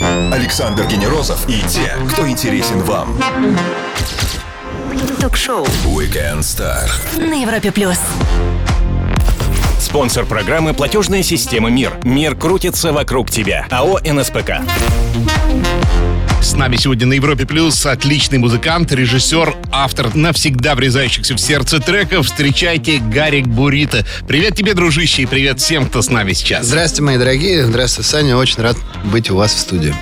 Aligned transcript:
Александр 0.00 0.86
Генерозов 0.86 1.48
и 1.48 1.60
те, 1.68 1.94
кто 2.10 2.28
интересен 2.28 2.80
вам. 2.80 3.18
Ток-шоу 5.20 5.64
Weekend 5.84 6.40
Star. 6.40 6.88
на 7.18 7.42
Европе 7.42 7.72
плюс. 7.72 7.98
Спонсор 9.80 10.26
программы 10.26 10.74
«Платежная 10.74 11.22
система 11.22 11.70
МИР». 11.70 12.00
Мир 12.04 12.36
крутится 12.36 12.92
вокруг 12.92 13.30
тебя. 13.30 13.66
АО 13.70 13.98
«НСПК». 14.04 14.60
С 16.40 16.54
нами 16.54 16.76
сегодня 16.76 17.06
на 17.06 17.14
Европе 17.14 17.46
Плюс 17.46 17.84
отличный 17.84 18.38
музыкант, 18.38 18.92
режиссер, 18.92 19.56
автор 19.72 20.14
навсегда 20.14 20.74
врезающихся 20.74 21.34
в 21.34 21.38
сердце 21.38 21.80
треков. 21.80 22.26
Встречайте 22.26 22.98
Гарик 22.98 23.46
Бурита. 23.46 24.06
Привет 24.26 24.54
тебе, 24.54 24.74
дружище, 24.74 25.22
и 25.22 25.26
привет 25.26 25.60
всем, 25.60 25.86
кто 25.86 26.00
с 26.00 26.10
нами 26.10 26.32
сейчас. 26.32 26.66
Здравствуйте, 26.66 27.02
мои 27.02 27.18
дорогие. 27.18 27.66
Здравствуй, 27.66 28.04
Саня. 28.04 28.36
Очень 28.36 28.62
рад 28.62 28.76
быть 29.04 29.30
у 29.30 29.36
вас 29.36 29.52
в 29.52 29.58
студии. 29.58 29.94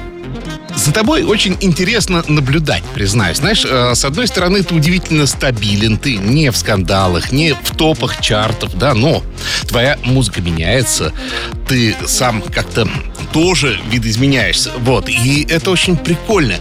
За 0.76 0.92
тобой 0.92 1.22
очень 1.24 1.56
интересно 1.62 2.22
наблюдать, 2.28 2.84
признаюсь. 2.94 3.38
Знаешь, 3.38 3.64
э, 3.64 3.94
с 3.94 4.04
одной 4.04 4.26
стороны, 4.28 4.62
ты 4.62 4.74
удивительно 4.74 5.26
стабилен, 5.26 5.96
ты 5.96 6.18
не 6.18 6.50
в 6.50 6.56
скандалах, 6.56 7.32
не 7.32 7.54
в 7.54 7.74
топах 7.74 8.20
чартов, 8.20 8.74
да, 8.74 8.92
но 8.92 9.22
твоя 9.66 9.98
музыка 10.04 10.42
меняется, 10.42 11.14
ты 11.66 11.96
сам 12.06 12.42
как-то 12.42 12.86
тоже 13.32 13.80
видоизменяешься, 13.90 14.70
вот, 14.78 15.08
и 15.08 15.46
это 15.48 15.70
очень 15.70 15.96
прикольно. 15.96 16.56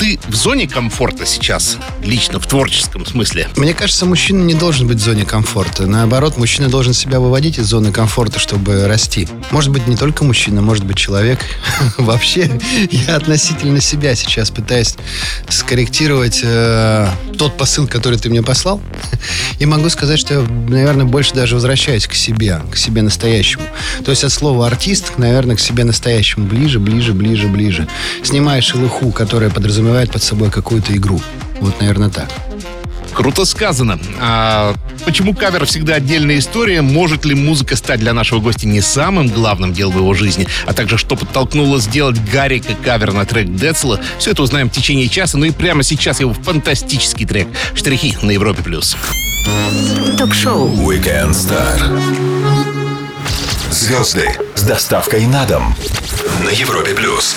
Ты 0.00 0.18
в 0.28 0.34
зоне 0.34 0.66
комфорта 0.66 1.26
сейчас, 1.26 1.76
лично 2.02 2.40
в 2.40 2.46
творческом 2.46 3.04
смысле? 3.04 3.48
Мне 3.56 3.74
кажется, 3.74 4.06
мужчина 4.06 4.42
не 4.42 4.54
должен 4.54 4.88
быть 4.88 4.96
в 4.96 5.02
зоне 5.02 5.26
комфорта. 5.26 5.86
Наоборот, 5.86 6.38
мужчина 6.38 6.70
должен 6.70 6.94
себя 6.94 7.20
выводить 7.20 7.58
из 7.58 7.66
зоны 7.66 7.92
комфорта, 7.92 8.38
чтобы 8.38 8.88
расти. 8.88 9.28
Может 9.50 9.70
быть, 9.70 9.86
не 9.88 9.96
только 9.96 10.24
мужчина, 10.24 10.62
может 10.62 10.86
быть, 10.86 10.96
человек. 10.96 11.40
Вообще, 11.98 12.50
я 12.90 13.16
относительно 13.16 13.82
себя 13.82 14.14
сейчас 14.14 14.50
пытаюсь 14.50 14.94
скорректировать 15.50 16.40
э, 16.44 17.06
тот 17.36 17.58
посыл, 17.58 17.86
который 17.86 18.18
ты 18.18 18.30
мне 18.30 18.42
послал. 18.42 18.80
И 19.58 19.66
могу 19.66 19.90
сказать, 19.90 20.18
что 20.18 20.32
я, 20.32 20.40
наверное, 20.40 21.04
больше 21.04 21.34
даже 21.34 21.56
возвращаюсь 21.56 22.06
к 22.06 22.14
себе, 22.14 22.62
к 22.72 22.76
себе 22.78 23.02
настоящему. 23.02 23.64
То 24.02 24.12
есть 24.12 24.24
от 24.24 24.32
слова 24.32 24.66
артист, 24.66 25.18
наверное, 25.18 25.56
к 25.56 25.60
себе 25.60 25.84
настоящему 25.84 26.46
ближе, 26.46 26.80
ближе, 26.80 27.12
ближе, 27.12 27.48
ближе. 27.48 27.86
Снимая 28.22 28.62
шелуху, 28.62 29.12
которая 29.12 29.50
подразумевает 29.50 29.89
под 29.90 30.22
собой 30.22 30.50
какую-то 30.50 30.96
игру. 30.96 31.20
Вот, 31.60 31.78
наверное, 31.80 32.10
так. 32.10 32.28
Круто 33.12 33.44
сказано. 33.44 33.98
А 34.20 34.74
почему 35.04 35.34
кавер 35.34 35.66
всегда 35.66 35.96
отдельная 35.96 36.38
история? 36.38 36.80
Может 36.80 37.24
ли 37.24 37.34
музыка 37.34 37.76
стать 37.76 38.00
для 38.00 38.14
нашего 38.14 38.40
гостя 38.40 38.68
не 38.68 38.80
самым 38.80 39.28
главным 39.28 39.72
делом 39.72 39.94
в 39.94 39.98
его 39.98 40.14
жизни? 40.14 40.46
А 40.66 40.72
также, 40.72 40.96
что 40.96 41.16
подтолкнуло 41.16 41.80
сделать 41.80 42.16
Гарика 42.32 42.74
кавер 42.84 43.12
на 43.12 43.24
трек 43.26 43.52
Децла? 43.54 44.00
Все 44.18 44.30
это 44.30 44.42
узнаем 44.42 44.70
в 44.70 44.72
течение 44.72 45.08
часа. 45.08 45.38
Ну 45.38 45.44
и 45.44 45.50
прямо 45.50 45.82
сейчас 45.82 46.20
его 46.20 46.32
фантастический 46.32 47.26
трек 47.26 47.48
«Штрихи» 47.74 48.16
на 48.22 48.30
Европе+. 48.30 48.62
плюс. 48.62 48.96
Ток-шоу 50.16 50.68
Weekend 50.68 51.30
Star. 51.30 52.00
Звезды 53.70 54.28
с 54.54 54.62
доставкой 54.62 55.26
на 55.26 55.44
дом 55.46 55.74
на 56.44 56.50
Европе 56.50 56.94
плюс. 56.94 57.36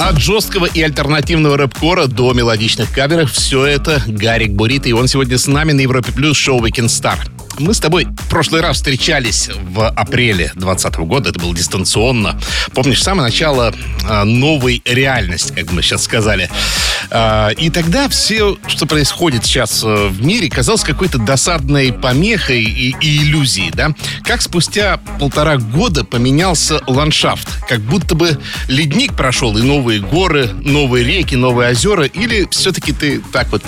От 0.00 0.18
жесткого 0.18 0.64
и 0.64 0.80
альтернативного 0.80 1.58
рэп-кора 1.58 2.06
до 2.06 2.32
мелодичных 2.32 2.90
каверов 2.90 3.32
все 3.32 3.66
это 3.66 4.02
Гарик 4.06 4.52
Бурит, 4.52 4.86
и 4.86 4.94
он 4.94 5.08
сегодня 5.08 5.36
с 5.36 5.46
нами 5.46 5.72
на 5.72 5.82
Европе 5.82 6.10
Плюс 6.10 6.38
шоу 6.38 6.64
Weekend 6.64 6.86
Star. 6.86 7.18
Мы 7.58 7.74
с 7.74 7.80
тобой 7.80 8.06
в 8.06 8.28
прошлый 8.28 8.60
раз 8.60 8.76
встречались 8.76 9.48
в 9.48 9.88
апреле 9.88 10.52
2020 10.54 10.96
года, 11.00 11.30
это 11.30 11.40
было 11.40 11.54
дистанционно. 11.54 12.40
Помнишь, 12.74 13.02
самое 13.02 13.24
начало 13.24 13.74
а, 14.08 14.24
новой 14.24 14.82
реальности, 14.84 15.52
как 15.52 15.72
мы 15.72 15.82
сейчас 15.82 16.04
сказали. 16.04 16.48
А, 17.10 17.50
и 17.50 17.70
тогда 17.70 18.08
все, 18.08 18.56
что 18.66 18.86
происходит 18.86 19.44
сейчас 19.44 19.82
э, 19.82 20.08
в 20.08 20.24
мире, 20.24 20.48
казалось 20.48 20.82
какой-то 20.82 21.18
досадной 21.18 21.92
помехой 21.92 22.62
и, 22.62 22.94
и 23.00 23.22
иллюзией, 23.22 23.70
да? 23.72 23.90
Как 24.22 24.42
спустя 24.42 24.98
полтора 25.18 25.56
года 25.56 26.04
поменялся 26.04 26.80
ландшафт, 26.86 27.48
как 27.68 27.80
будто 27.80 28.14
бы 28.14 28.38
ледник 28.68 29.14
прошел, 29.14 29.56
и 29.56 29.62
новые 29.62 30.00
горы, 30.00 30.50
новые 30.62 31.04
реки, 31.04 31.34
новые 31.34 31.70
озера, 31.70 32.04
или 32.04 32.46
все-таки 32.50 32.92
ты 32.92 33.20
так 33.32 33.50
вот, 33.50 33.64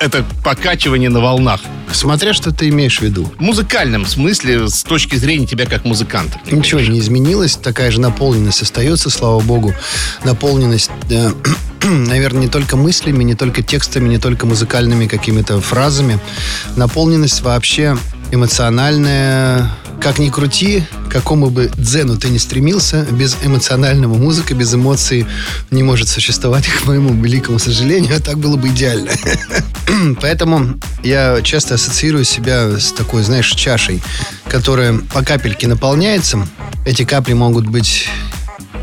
это 0.00 0.24
покачивание 0.42 1.10
на 1.10 1.20
волнах? 1.20 1.60
Смотря, 1.92 2.32
что 2.32 2.50
ты 2.50 2.68
имеешь 2.68 2.98
в 2.98 3.02
виду. 3.02 3.25
В 3.38 3.40
музыкальном 3.40 4.06
смысле, 4.06 4.68
с 4.68 4.82
точки 4.82 5.16
зрения 5.16 5.46
тебя 5.46 5.66
как 5.66 5.84
музыканта. 5.84 6.38
Ничего 6.50 6.80
не 6.80 6.98
изменилось, 6.98 7.56
такая 7.56 7.90
же 7.90 8.00
наполненность 8.00 8.62
остается, 8.62 9.10
слава 9.10 9.40
богу. 9.40 9.74
Наполненность, 10.24 10.90
э, 11.10 11.32
наверное, 11.82 12.42
не 12.42 12.48
только 12.48 12.76
мыслями, 12.76 13.24
не 13.24 13.34
только 13.34 13.62
текстами, 13.62 14.08
не 14.08 14.18
только 14.18 14.46
музыкальными 14.46 15.06
какими-то 15.06 15.60
фразами. 15.60 16.18
Наполненность 16.76 17.42
вообще 17.42 17.96
эмоциональная. 18.30 19.70
Как 20.06 20.20
ни 20.20 20.30
крути, 20.30 20.84
какому 21.10 21.50
бы 21.50 21.68
дзену 21.76 22.16
ты 22.16 22.28
ни 22.28 22.38
стремился, 22.38 23.04
без 23.10 23.38
эмоционального 23.42 24.14
музыка, 24.14 24.54
без 24.54 24.72
эмоций 24.72 25.26
не 25.72 25.82
может 25.82 26.08
существовать, 26.08 26.64
к 26.68 26.86
моему 26.86 27.12
великому 27.12 27.58
сожалению. 27.58 28.14
А 28.16 28.20
так 28.20 28.38
было 28.38 28.56
бы 28.56 28.68
идеально. 28.68 29.10
Поэтому 30.20 30.78
я 31.02 31.42
часто 31.42 31.74
ассоциирую 31.74 32.24
себя 32.24 32.78
с 32.78 32.92
такой, 32.92 33.24
знаешь, 33.24 33.50
чашей, 33.50 34.00
которая 34.48 34.96
по 35.12 35.24
капельке 35.24 35.66
наполняется. 35.66 36.46
Эти 36.84 37.04
капли 37.04 37.32
могут 37.32 37.66
быть 37.66 38.08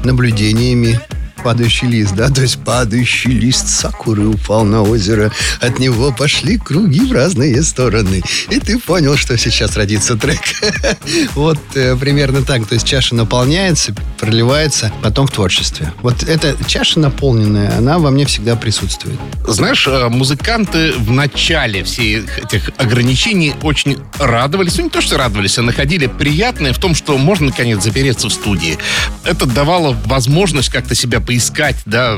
наблюдениями, 0.04 1.00
падающий 1.44 1.88
лист, 1.88 2.16
да, 2.16 2.30
то 2.30 2.42
есть 2.42 2.60
падающий 2.64 3.32
лист 3.32 3.68
сакуры 3.68 4.28
упал 4.28 4.64
на 4.64 4.82
озеро, 4.82 5.32
от 5.60 5.80
него 5.80 6.12
пошли 6.12 6.58
круги 6.58 7.02
в 7.02 7.12
разные 7.12 7.62
стороны, 7.64 8.22
и 8.50 8.60
ты 8.60 8.80
понял, 8.80 9.18
что 9.18 9.38
сейчас 9.38 9.76
родится 9.76 10.16
трек. 10.16 10.40
Вот 11.36 11.60
э, 11.76 11.96
примерно 11.96 12.44
так, 12.44 12.66
то 12.68 12.76
есть 12.76 12.88
чаша 12.88 13.16
наполняется, 13.16 13.94
проливается, 14.20 14.92
потом 15.02 15.28
в 15.28 15.32
творчестве. 15.32 15.94
Вот 16.02 16.24
эта 16.24 16.56
чаша 16.66 17.00
наполненная, 17.00 17.78
она 17.78 18.00
во 18.00 18.12
мне 18.12 18.26
всегда 18.26 18.56
присутствует. 18.56 19.20
Знаешь, 19.48 19.88
э, 19.88 20.08
музыканты 20.10 20.94
в 20.94 21.12
начале 21.12 21.84
всех 21.84 22.40
этих 22.40 22.72
ограничений 22.78 23.54
очень 23.62 23.98
радовались. 24.20 24.78
Ну, 24.78 24.86
не 24.86 24.90
то, 24.90 25.02
что 25.02 25.18
радовались, 25.18 25.58
а 25.58 25.62
находили 25.62 26.08
приятное 26.08 26.74
в 26.74 26.80
том, 26.80 26.96
что 26.96 27.18
можно, 27.18 27.48
наконец, 27.48 27.84
запереться 27.84 28.30
в 28.30 28.34
студии. 28.34 28.78
Это 29.24 29.46
давало 29.46 29.96
возможность 30.06 30.70
как-то 30.70 30.96
себя 30.96 31.20
поискать, 31.34 31.78
да, 31.88 32.16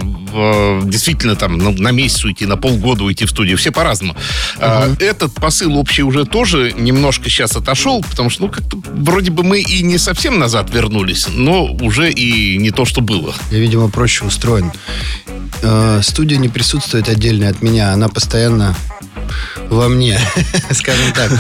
действительно 0.84 1.38
там 1.38 1.58
ну, 1.58 1.72
на 1.72 1.92
месяц 1.92 2.26
уйти, 2.26 2.46
на 2.46 2.58
полгода 2.58 3.06
уйти 3.06 3.26
в 3.26 3.30
студию. 3.30 3.58
Все 3.58 3.72
по-разному. 3.72 4.14
А, 4.60 4.94
Этот 5.00 5.34
посыл 5.36 5.78
общий 5.78 6.04
уже 6.04 6.26
тоже 6.26 6.74
немножко 6.78 7.30
сейчас 7.30 7.56
отошел, 7.56 8.04
потому 8.04 8.30
что, 8.30 8.44
ну, 8.44 8.50
как-то 8.50 8.78
вроде 8.84 9.32
бы 9.32 9.44
мы 9.44 9.62
и 9.62 9.84
не 9.84 9.98
совсем 9.98 10.38
назад 10.38 10.70
вернулись, 10.74 11.28
но 11.34 11.66
уже 11.66 12.12
и 12.12 12.58
не 12.58 12.72
то, 12.72 12.84
что 12.84 13.00
было. 13.00 13.34
Я, 13.52 13.60
видимо, 13.60 13.90
проще 13.90 14.26
устроен. 14.26 14.70
Э, 15.62 16.02
Студия 16.04 16.38
не 16.38 16.50
присутствует 16.50 17.08
отдельно 17.08 17.48
от 17.48 17.62
меня, 17.62 17.94
она 17.94 18.10
постоянно 18.10 18.76
во 19.70 19.90
мне, 19.90 20.20
скажем 20.72 21.14
так. 21.14 21.32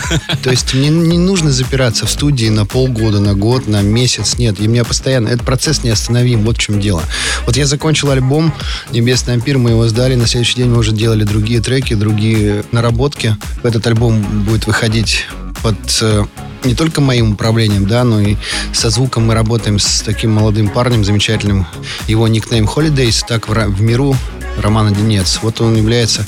То 0.41 0.49
есть 0.49 0.73
мне 0.73 0.89
не 0.89 1.17
нужно 1.17 1.51
запираться 1.51 2.05
в 2.05 2.09
студии 2.09 2.47
на 2.47 2.65
полгода, 2.65 3.19
на 3.19 3.33
год, 3.33 3.67
на 3.67 3.81
месяц. 3.81 4.37
Нет, 4.37 4.59
и 4.59 4.67
меня 4.67 4.83
постоянно... 4.83 5.29
Этот 5.29 5.45
процесс 5.45 5.83
неостановим, 5.83 6.43
вот 6.43 6.57
в 6.57 6.59
чем 6.59 6.79
дело. 6.79 7.03
Вот 7.45 7.57
я 7.57 7.65
закончил 7.65 8.11
альбом 8.11 8.53
«Небесный 8.91 9.33
ампир», 9.33 9.57
мы 9.57 9.71
его 9.71 9.87
сдали, 9.87 10.15
на 10.15 10.27
следующий 10.27 10.57
день 10.57 10.69
мы 10.69 10.77
уже 10.77 10.91
делали 10.91 11.23
другие 11.23 11.61
треки, 11.61 11.93
другие 11.93 12.63
наработки. 12.71 13.37
Этот 13.63 13.85
альбом 13.87 14.21
будет 14.43 14.67
выходить 14.67 15.25
под 15.61 15.77
э, 16.01 16.25
не 16.63 16.75
только 16.75 17.01
моим 17.01 17.33
управлением, 17.33 17.87
да, 17.87 18.03
но 18.03 18.21
и 18.21 18.35
со 18.73 18.89
звуком 18.89 19.25
мы 19.25 19.33
работаем 19.33 19.79
с 19.79 20.01
таким 20.01 20.31
молодым 20.31 20.69
парнем 20.69 21.03
замечательным. 21.03 21.65
Его 22.07 22.27
никнейм 22.27 22.65
Holidays, 22.65 23.23
так 23.27 23.47
в, 23.47 23.53
в 23.53 23.81
миру 23.81 24.15
Романа 24.57 24.91
Денец. 24.91 25.39
Вот 25.41 25.61
он 25.61 25.75
является 25.75 26.25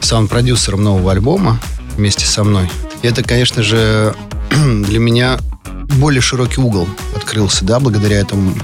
саунд-продюсером 0.00 0.82
нового 0.82 1.12
альбома 1.12 1.60
вместе 1.96 2.26
со 2.26 2.44
мной. 2.44 2.70
И 3.02 3.06
это, 3.06 3.22
конечно 3.22 3.62
же, 3.62 4.14
для 4.50 4.98
меня 4.98 5.38
более 5.98 6.20
широкий 6.20 6.60
угол 6.60 6.88
открылся, 7.14 7.64
да, 7.64 7.80
благодаря 7.80 8.18
этому 8.18 8.54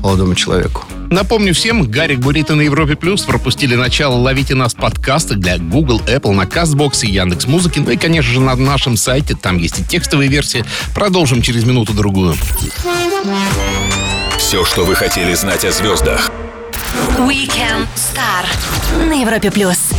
молодому 0.00 0.34
человеку. 0.34 0.84
Напомню 1.10 1.52
всем, 1.52 1.90
Гарик 1.90 2.20
Бурита 2.20 2.54
на 2.54 2.62
Европе 2.62 2.96
Плюс 2.96 3.22
пропустили 3.22 3.74
начало 3.74 4.14
«Ловите 4.14 4.54
нас» 4.54 4.72
подкаста 4.72 5.34
для 5.34 5.58
Google, 5.58 6.00
Apple, 6.06 6.32
на 6.32 6.44
CastBox 6.44 7.04
и 7.04 7.10
Яндекс 7.10 7.46
Музыки. 7.46 7.80
Ну 7.80 7.90
и, 7.90 7.98
конечно 7.98 8.32
же, 8.32 8.40
на 8.40 8.56
нашем 8.56 8.96
сайте. 8.96 9.34
Там 9.34 9.58
есть 9.58 9.80
и 9.80 9.84
текстовые 9.84 10.30
версии. 10.30 10.64
Продолжим 10.94 11.42
через 11.42 11.64
минуту-другую. 11.64 12.34
Все, 14.38 14.64
что 14.64 14.86
вы 14.86 14.94
хотели 14.94 15.34
знать 15.34 15.66
о 15.66 15.72
звездах. 15.72 16.30
Weekend 17.18 17.86
Star 17.94 19.06
на 19.06 19.20
Европе 19.20 19.50
плюс. 19.50 19.91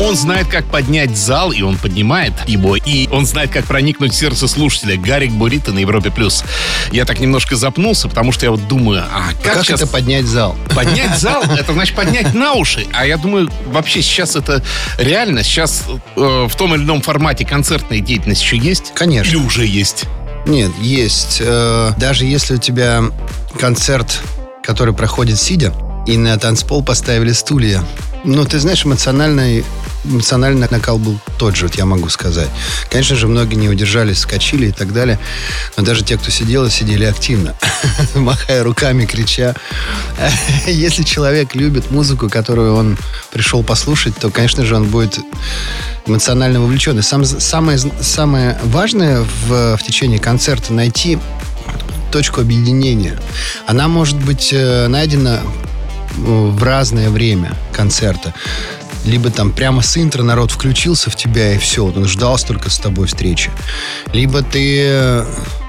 Он 0.00 0.16
знает, 0.16 0.48
как 0.48 0.64
поднять 0.66 1.16
зал, 1.16 1.52
и 1.52 1.62
он 1.62 1.76
поднимает 1.76 2.32
его. 2.46 2.76
И 2.76 3.08
он 3.08 3.24
знает, 3.24 3.50
как 3.50 3.66
проникнуть 3.66 4.12
в 4.12 4.16
сердце 4.16 4.48
слушателя. 4.48 4.96
Гарик 4.96 5.30
Бурита 5.32 5.72
на 5.72 5.78
Европе+. 5.78 6.10
плюс. 6.10 6.42
Я 6.90 7.04
так 7.04 7.20
немножко 7.20 7.54
запнулся, 7.56 8.08
потому 8.08 8.32
что 8.32 8.44
я 8.46 8.50
вот 8.50 8.66
думаю, 8.66 9.04
а 9.12 9.28
как, 9.42 9.54
Как 9.54 9.64
сейчас 9.64 9.80
это 9.82 9.90
поднять 9.90 10.24
зал? 10.26 10.56
Поднять 10.74 11.18
зал, 11.18 11.42
это 11.44 11.72
значит 11.72 11.94
поднять 11.94 12.34
на 12.34 12.54
уши. 12.54 12.86
А 12.92 13.06
я 13.06 13.16
думаю, 13.16 13.48
вообще 13.66 14.02
сейчас 14.02 14.34
это 14.34 14.62
реально. 14.98 15.42
Сейчас 15.44 15.84
э, 16.16 16.46
в 16.48 16.54
том 16.56 16.74
или 16.74 16.82
ином 16.82 17.00
формате 17.00 17.44
концертная 17.44 18.00
деятельность 18.00 18.42
еще 18.42 18.56
есть? 18.56 18.92
Конечно. 18.94 19.28
Или 19.30 19.36
уже 19.36 19.64
есть? 19.66 20.04
Нет, 20.46 20.72
есть. 20.80 21.38
Э, 21.40 21.92
Даже 21.98 22.24
если 22.24 22.54
у 22.56 22.58
тебя 22.58 23.04
концерт, 23.60 24.20
который 24.64 24.94
проходит 24.94 25.38
сидя, 25.40 25.72
и 26.06 26.16
на 26.16 26.36
танцпол 26.38 26.82
поставили 26.82 27.32
стулья, 27.32 27.84
ну, 28.24 28.44
ты 28.44 28.60
знаешь, 28.60 28.86
эмоциональный, 28.86 29.64
эмоциональный 30.04 30.68
накал 30.70 30.98
был 30.98 31.18
тот 31.38 31.56
же, 31.56 31.66
вот 31.66 31.74
я 31.74 31.84
могу 31.84 32.08
сказать. 32.08 32.48
Конечно 32.88 33.16
же, 33.16 33.26
многие 33.26 33.56
не 33.56 33.68
удержались, 33.68 34.18
вскочили 34.18 34.68
и 34.68 34.72
так 34.72 34.92
далее. 34.92 35.18
Но 35.76 35.82
даже 35.82 36.04
те, 36.04 36.16
кто 36.16 36.30
сидел, 36.30 36.68
сидели 36.70 37.04
активно, 37.04 37.56
махая 38.14 38.62
руками, 38.62 39.06
крича. 39.06 39.56
Если 40.66 41.02
человек 41.02 41.56
любит 41.56 41.90
музыку, 41.90 42.30
которую 42.30 42.76
он 42.76 42.96
пришел 43.32 43.64
послушать, 43.64 44.16
то, 44.16 44.30
конечно 44.30 44.64
же, 44.64 44.76
он 44.76 44.84
будет 44.84 45.18
эмоционально 46.06 46.60
вовлечен. 46.60 46.98
И 47.00 47.02
сам, 47.02 47.24
самое, 47.24 47.78
самое 47.78 48.56
важное 48.64 49.22
в, 49.48 49.76
в 49.76 49.82
течение 49.82 50.20
концерта 50.20 50.72
найти 50.72 51.18
точку 52.12 52.40
объединения. 52.40 53.18
Она 53.66 53.88
может 53.88 54.18
быть 54.18 54.50
э, 54.52 54.86
найдена 54.86 55.40
в 56.16 56.62
разное 56.62 57.10
время 57.10 57.56
концерта. 57.72 58.34
Либо 59.04 59.30
там 59.30 59.52
прямо 59.52 59.82
с 59.82 59.96
интро 59.96 60.22
народ 60.22 60.52
включился 60.52 61.10
в 61.10 61.16
тебя, 61.16 61.54
и 61.54 61.58
все, 61.58 61.84
он 61.84 62.06
ждал 62.06 62.38
столько 62.38 62.70
с 62.70 62.78
тобой 62.78 63.08
встречи. 63.08 63.50
Либо 64.12 64.42
ты 64.42 64.84
э, 64.84 65.24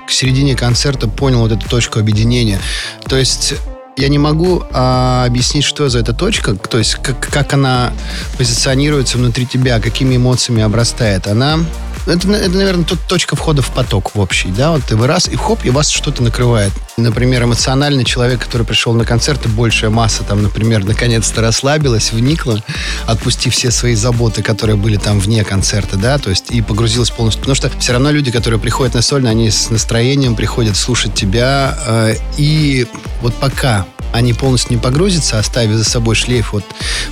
к 0.08 0.12
середине 0.12 0.56
концерта 0.56 1.08
понял 1.08 1.40
вот 1.40 1.52
эту 1.52 1.68
точку 1.68 2.00
объединения. 2.00 2.60
То 3.08 3.18
есть 3.18 3.56
я 3.98 4.08
не 4.08 4.18
могу 4.18 4.64
а, 4.72 5.26
объяснить, 5.26 5.64
что 5.64 5.88
за 5.90 6.00
эта 6.00 6.14
точка, 6.14 6.56
то 6.56 6.78
есть 6.78 6.96
как, 6.96 7.20
как 7.20 7.54
она 7.54 7.94
позиционируется 8.38 9.18
внутри 9.18 9.46
тебя, 9.46 9.80
какими 9.80 10.16
эмоциями 10.16 10.64
обрастает. 10.64 11.28
Она 11.28 11.60
это, 12.06 12.32
это, 12.32 12.56
наверное, 12.56 12.86
тут 12.86 13.00
точка 13.08 13.36
входа 13.36 13.62
в 13.62 13.72
поток 13.72 14.16
в 14.16 14.20
общий, 14.20 14.50
да, 14.50 14.72
вот 14.72 14.84
ты 14.84 14.96
вы 14.96 15.08
раз, 15.08 15.28
и 15.28 15.36
хоп, 15.36 15.64
и 15.64 15.70
вас 15.70 15.90
что-то 15.90 16.24
накрывает. 16.24 16.72
Например, 16.98 17.44
эмоциональный 17.44 18.04
человек, 18.04 18.42
который 18.42 18.66
пришел 18.66 18.94
на 18.94 19.06
концерт, 19.06 19.46
и 19.46 19.50
большая 19.50 19.90
масса 19.90 20.24
там, 20.24 20.44
например, 20.44 20.84
наконец-то 20.84 21.42
расслабилась, 21.42 22.12
вникла, 22.12 22.62
отпустив 23.06 23.54
все 23.54 23.72
свои 23.72 23.96
заботы, 23.96 24.44
которые 24.44 24.76
были 24.76 24.98
там 24.98 25.20
вне 25.20 25.44
концерта, 25.44 25.98
да, 25.98 26.18
то 26.18 26.30
есть 26.30 26.52
и 26.52 26.62
погрузилась 26.62 27.10
полностью. 27.10 27.42
Потому 27.42 27.56
что 27.56 27.70
все 27.80 27.94
равно 27.94 28.12
люди, 28.12 28.32
которые 28.32 28.60
приходят 28.60 28.94
на 28.94 29.02
сольно, 29.02 29.30
они 29.30 29.50
с 29.50 29.70
настроением 29.70 30.36
приходят 30.36 30.78
слушать 30.78 31.14
тебя, 31.14 31.78
э, 31.86 32.16
и 32.38 32.88
вот 33.22 33.34
пока 33.36 33.86
они 34.14 34.34
полностью 34.34 34.74
не 34.74 34.78
погрузятся, 34.78 35.40
оставив 35.40 35.76
за 35.76 35.84
собой 35.84 36.16
шлейф 36.16 36.54
вот 36.54 36.64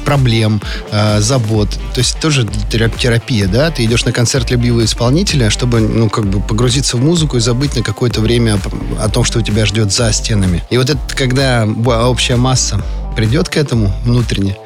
проблем, 0.06 0.62
э, 0.92 1.20
забот. 1.20 1.70
То 1.94 2.00
есть 2.00 2.20
тоже 2.20 2.44
терап- 2.44 2.98
терапия, 2.98 3.48
да? 3.48 3.72
Ты 3.72 3.86
идешь 3.86 4.06
на 4.06 4.12
концерт 4.12 4.52
любимого 4.52 4.81
исполнителя, 4.86 5.50
чтобы, 5.50 5.80
ну, 5.80 6.10
как 6.10 6.26
бы 6.26 6.40
погрузиться 6.40 6.98
в 6.98 7.02
музыку 7.02 7.38
и 7.38 7.40
забыть 7.40 7.76
на 7.76 7.84
какое-то 7.84 8.22
время 8.22 8.56
о, 8.56 9.06
о 9.06 9.10
том, 9.10 9.24
что 9.24 9.40
у 9.40 9.42
тебя 9.42 9.66
ждет 9.66 9.92
за 9.92 10.12
стенами. 10.14 10.64
И 10.70 10.78
вот 10.78 10.90
это, 10.90 11.00
когда 11.16 11.66
общая 11.66 12.36
масса 12.36 12.84
придет 13.16 13.50
к 13.50 13.58
этому 13.58 13.94
внутренне, 14.04 14.58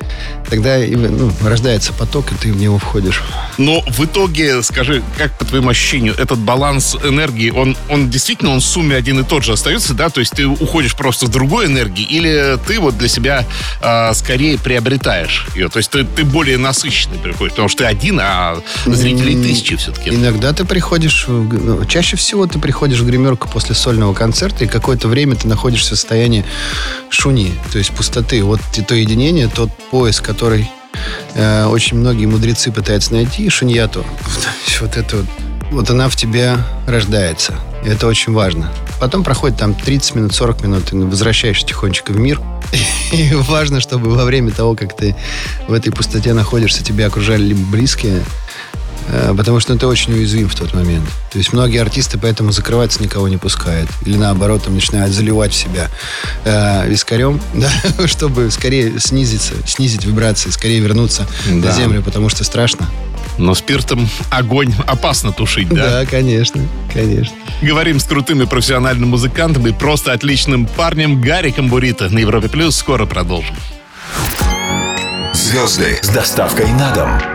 тогда 0.50 0.78
ну, 0.78 1.32
рождается 1.44 1.94
поток, 1.94 2.32
и 2.32 2.36
ты 2.36 2.54
в 2.54 2.58
него 2.58 2.78
входишь. 2.78 3.24
Но 3.58 3.82
в 3.82 4.06
итоге, 4.06 4.62
скажи, 4.64 5.04
как 5.18 5.38
по 5.38 5.46
твоему 5.46 5.70
ощущению, 5.70 6.16
этот 6.18 6.40
баланс 6.40 6.96
энергии, 7.04 7.50
он, 7.50 7.76
он 7.90 8.10
действительно, 8.10 8.52
он 8.52 8.60
в 8.60 8.66
сумме 8.66 8.96
один 8.96 9.20
и 9.20 9.24
тот 9.24 9.44
же 9.44 9.54
остается, 9.54 9.94
да? 9.94 10.10
То 10.10 10.20
есть 10.20 10.34
ты 10.34 10.46
уходишь 10.46 10.96
просто 10.96 11.26
в 11.26 11.30
другой 11.30 11.66
энергии, 11.66 12.04
или 12.04 12.58
ты 12.68 12.80
вот 12.80 12.98
для 12.98 13.08
себя 13.08 13.46
а, 13.82 14.14
скорее 14.14 14.58
приобретаешь 14.58 15.48
ее? 15.56 15.70
То 15.70 15.78
есть 15.78 15.90
ты, 15.90 16.04
ты 16.04 16.24
более 16.24 16.58
насыщенный 16.58 17.18
приходишь, 17.18 17.52
потому 17.52 17.70
что 17.70 17.80
ты 17.80 17.86
один, 17.86 18.20
а 18.22 18.62
зрителей 18.86 19.42
тысячи 19.42 19.76
все-таки. 19.76 20.10
Иногда 20.10 20.54
ты 20.54 20.66
приходишь, 20.66 21.26
ну, 21.28 21.86
чаще 21.86 22.18
всего 22.18 22.46
ты 22.46 22.60
приходишь 22.60 23.00
в 23.00 23.06
гримерку 23.06 23.48
после 23.48 23.76
сольного 23.76 24.14
концерта, 24.14 24.66
и 24.66 24.68
какое-то 24.68 25.08
время 25.08 25.36
ты 25.36 25.48
находишься 25.48 25.96
в 25.96 25.98
состоянии 25.98 26.46
шуни, 27.10 27.54
то 27.72 27.78
есть 27.78 27.92
пустоты. 27.92 28.35
Вот 28.42 28.60
и 28.76 28.82
то 28.82 28.96
единение, 28.96 29.48
тот 29.48 29.70
поиск, 29.92 30.24
который 30.24 30.70
э, 31.34 31.66
очень 31.66 31.98
многие 31.98 32.26
мудрецы 32.26 32.72
пытаются 32.72 33.14
найти, 33.14 33.50
шуньяту, 33.50 34.06
вот 34.82 34.98
это 34.98 35.18
вот, 35.18 35.26
вот 35.72 35.90
она 35.90 36.10
в 36.10 36.16
тебе 36.16 36.58
рождается. 36.88 37.56
Это 37.84 38.08
очень 38.08 38.34
важно. 38.34 38.72
Потом 39.00 39.24
проходит 39.24 39.58
там 39.58 39.74
30 39.74 40.16
минут, 40.16 40.34
40 40.34 40.64
минут, 40.64 40.94
и 40.94 40.96
возвращаешься 40.96 41.66
тихонечко 41.66 42.12
в 42.12 42.18
мир. 42.18 42.42
И 43.14 43.34
важно, 43.34 43.80
чтобы 43.80 44.10
во 44.10 44.26
время 44.26 44.52
того, 44.52 44.76
как 44.76 44.96
ты 44.96 45.16
в 45.68 45.74
этой 45.74 45.92
пустоте 45.92 46.34
находишься, 46.34 46.84
тебя 46.84 47.08
окружали 47.08 47.44
либо 47.44 47.62
близкие, 47.72 48.24
Потому 49.38 49.60
что 49.60 49.76
ты 49.78 49.86
очень 49.88 50.14
уязвим 50.14 50.50
в 50.50 50.56
тот 50.56 50.74
момент. 50.74 51.06
То 51.32 51.38
есть 51.38 51.54
многие 51.54 51.80
артисты 51.82 52.18
поэтому 52.18 52.52
закрываться 52.52 53.02
никого 53.04 53.28
не 53.28 53.38
пускают. 53.38 53.90
Или 54.06 54.18
наоборот, 54.18 54.64
там 54.64 54.74
начинают 54.74 55.14
заливать 55.14 55.52
в 55.54 55.56
себя 55.56 55.90
э, 56.44 56.88
вискарем, 56.90 57.40
да, 57.54 57.70
чтобы 58.08 58.50
скорее 58.52 59.00
снизиться, 59.00 59.54
снизить 59.68 60.06
вибрации, 60.06 60.50
скорее 60.50 60.80
вернуться 60.80 61.28
Да. 61.48 61.68
на 61.68 61.72
землю, 61.72 62.02
потому 62.02 62.30
что 62.30 62.44
страшно. 62.44 62.88
Но 63.38 63.54
спиртом 63.54 64.10
огонь 64.30 64.74
опасно 64.88 65.32
тушить, 65.34 65.68
да? 65.70 66.02
Да, 66.02 66.06
конечно, 66.06 66.62
конечно. 66.94 67.36
Говорим 67.62 68.00
с 68.00 68.06
крутым 68.06 68.42
и 68.42 68.46
профессиональным 68.46 69.10
музыкантом 69.10 69.68
и 69.68 69.72
просто 69.74 70.14
отличным 70.14 70.66
парнем 70.66 71.22
Гариком 71.22 71.68
Бурита 71.68 72.10
на 72.10 72.20
Европе 72.20 72.48
Плюс. 72.48 72.76
Скоро 72.78 73.06
продолжим. 73.06 73.56
Звезды 75.34 76.00
с 76.02 76.08
доставкой 76.10 76.68
на 76.74 76.94
дом. 76.94 77.35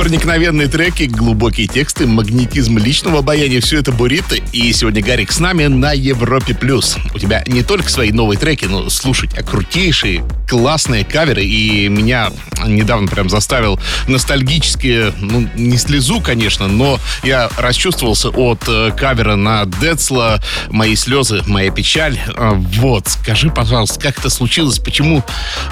Проникновенные 0.00 0.66
треки, 0.66 1.02
глубокие 1.02 1.66
тексты, 1.66 2.06
магнетизм 2.06 2.78
личного 2.78 3.18
обаяния, 3.18 3.60
все 3.60 3.80
это 3.80 3.92
Бурита. 3.92 4.36
И 4.50 4.72
сегодня 4.72 5.02
Гарик 5.02 5.30
с 5.30 5.40
нами 5.40 5.66
на 5.66 5.92
Европе+. 5.92 6.54
плюс. 6.54 6.96
У 7.14 7.18
тебя 7.18 7.44
не 7.46 7.62
только 7.62 7.90
свои 7.90 8.10
новые 8.10 8.38
треки, 8.38 8.64
но 8.64 8.88
слушать, 8.88 9.36
а 9.36 9.42
крутейшие, 9.42 10.24
классные 10.48 11.04
каверы. 11.04 11.44
И 11.44 11.88
меня 11.88 12.30
недавно 12.64 13.08
прям 13.08 13.28
заставил 13.28 13.78
ностальгически, 14.08 15.12
ну, 15.18 15.46
не 15.54 15.76
слезу, 15.76 16.22
конечно, 16.22 16.66
но 16.66 16.98
я 17.22 17.50
расчувствовался 17.58 18.30
от 18.30 18.62
э, 18.68 18.92
кавера 18.96 19.36
на 19.36 19.66
Децла 19.66 20.42
«Мои 20.70 20.96
слезы, 20.96 21.42
моя 21.46 21.70
печаль». 21.70 22.18
А, 22.36 22.52
вот, 22.54 23.06
скажи, 23.08 23.50
пожалуйста, 23.50 24.00
как 24.00 24.18
это 24.18 24.30
случилось? 24.30 24.78
Почему, 24.78 25.22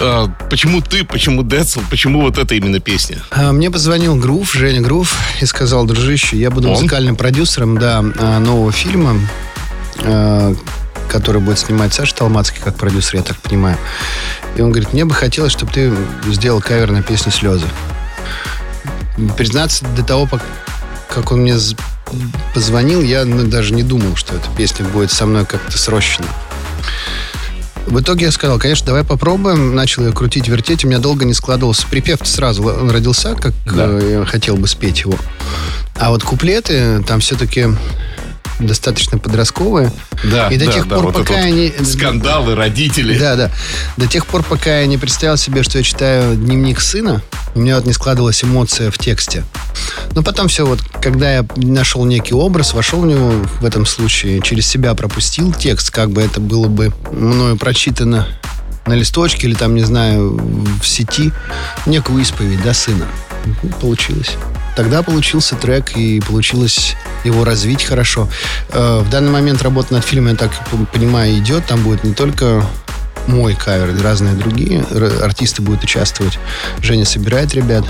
э, 0.00 0.26
почему 0.50 0.82
ты, 0.82 1.04
почему 1.04 1.42
Децл, 1.42 1.80
почему 1.88 2.20
вот 2.20 2.36
эта 2.36 2.54
именно 2.54 2.78
песня? 2.78 3.18
А, 3.30 3.52
Мне 3.52 3.70
позвонил 3.70 4.17
Грув, 4.18 4.52
Женя 4.52 4.80
Грув, 4.80 5.14
и 5.40 5.46
сказал, 5.46 5.84
дружище, 5.84 6.36
я 6.36 6.50
буду 6.50 6.68
Он? 6.68 6.74
музыкальным 6.74 7.16
продюсером, 7.16 7.78
да, 7.78 8.04
а, 8.18 8.38
нового 8.38 8.72
фильма, 8.72 9.16
а, 10.02 10.54
который 11.08 11.40
будет 11.40 11.58
снимать 11.58 11.94
Саша 11.94 12.14
Талмацкий 12.14 12.60
как 12.62 12.76
продюсер, 12.76 13.16
я 13.16 13.22
так 13.22 13.36
понимаю. 13.38 13.76
И 14.56 14.60
он 14.60 14.70
говорит, 14.70 14.92
мне 14.92 15.04
бы 15.04 15.14
хотелось, 15.14 15.52
чтобы 15.52 15.72
ты 15.72 15.92
сделал 16.26 16.60
кавер 16.60 16.90
на 16.90 17.02
песню 17.02 17.32
«Слезы». 17.32 17.66
Признаться, 19.36 19.84
до 19.96 20.04
того, 20.04 20.28
как 21.08 21.32
он 21.32 21.40
мне 21.40 21.56
позвонил, 22.54 23.02
я 23.02 23.24
ну, 23.24 23.46
даже 23.46 23.74
не 23.74 23.82
думал, 23.82 24.16
что 24.16 24.34
эта 24.34 24.48
песня 24.56 24.84
будет 24.86 25.10
со 25.10 25.26
мной 25.26 25.44
как-то 25.44 25.76
срощена. 25.76 26.28
В 27.88 28.00
итоге 28.00 28.26
я 28.26 28.32
сказал, 28.32 28.58
конечно, 28.58 28.86
давай 28.86 29.02
попробуем. 29.04 29.74
Начал 29.74 30.04
ее 30.06 30.12
крутить, 30.12 30.46
вертеть. 30.48 30.84
У 30.84 30.88
меня 30.88 30.98
долго 30.98 31.24
не 31.24 31.34
складывался. 31.34 31.86
Припев 31.88 32.20
сразу 32.24 32.62
он 32.64 32.90
родился, 32.90 33.34
как 33.34 33.54
Да. 33.64 33.86
э, 33.88 34.18
я 34.20 34.24
хотел 34.26 34.56
бы 34.56 34.68
спеть 34.68 35.00
его. 35.00 35.14
А 35.96 36.10
вот 36.10 36.22
куплеты 36.22 37.02
там 37.06 37.20
все-таки 37.20 37.66
достаточно 38.58 39.18
подростковые. 39.18 39.92
Да, 40.24 40.48
И 40.48 40.56
до 40.56 40.66
да, 40.66 40.72
тех 40.72 40.88
да, 40.88 40.96
пор, 40.96 41.06
вот 41.06 41.14
пока 41.14 41.34
вот 41.34 41.42
они... 41.42 41.72
Скандалы, 41.84 42.54
родители. 42.54 43.16
Да, 43.18 43.36
да. 43.36 43.50
До 43.96 44.06
тех 44.06 44.26
пор, 44.26 44.42
пока 44.42 44.80
я 44.80 44.86
не 44.86 44.98
представил 44.98 45.36
себе, 45.36 45.62
что 45.62 45.78
я 45.78 45.84
читаю 45.84 46.36
дневник 46.36 46.80
сына, 46.80 47.22
у 47.54 47.60
меня 47.60 47.76
вот 47.76 47.86
не 47.86 47.92
складывалась 47.92 48.42
эмоция 48.42 48.90
в 48.90 48.98
тексте. 48.98 49.44
Но 50.14 50.22
потом 50.22 50.48
все, 50.48 50.66
вот, 50.66 50.80
когда 51.00 51.32
я 51.32 51.46
нашел 51.56 52.04
некий 52.04 52.34
образ, 52.34 52.74
вошел 52.74 53.00
в 53.00 53.06
него 53.06 53.32
в 53.60 53.64
этом 53.64 53.86
случае, 53.86 54.40
через 54.42 54.66
себя 54.66 54.94
пропустил 54.94 55.52
текст, 55.52 55.90
как 55.90 56.10
бы 56.10 56.22
это 56.22 56.40
было 56.40 56.66
бы 56.66 56.92
мною 57.12 57.56
прочитано 57.56 58.26
на 58.86 58.94
листочке 58.94 59.46
или 59.46 59.54
там, 59.54 59.74
не 59.74 59.82
знаю, 59.82 60.40
в 60.80 60.86
сети, 60.86 61.32
некую 61.86 62.20
исповедь, 62.22 62.62
да, 62.62 62.74
сына. 62.74 63.06
Получилось. 63.80 64.36
Тогда 64.78 65.02
получился 65.02 65.56
трек 65.56 65.96
и 65.96 66.20
получилось 66.20 66.94
его 67.24 67.44
развить 67.44 67.82
хорошо. 67.82 68.28
Э, 68.68 69.00
в 69.00 69.10
данный 69.10 69.32
момент 69.32 69.60
работа 69.60 69.92
над 69.92 70.04
фильмом, 70.04 70.30
я 70.30 70.36
так 70.36 70.52
понимаю, 70.92 71.36
идет. 71.36 71.66
Там 71.66 71.82
будет 71.82 72.04
не 72.04 72.14
только 72.14 72.64
мой 73.26 73.56
кавер, 73.56 74.00
разные 74.00 74.34
другие 74.34 74.84
артисты 75.20 75.62
будут 75.62 75.82
участвовать. 75.82 76.38
Женя 76.80 77.04
собирает 77.04 77.54
ребят. 77.54 77.84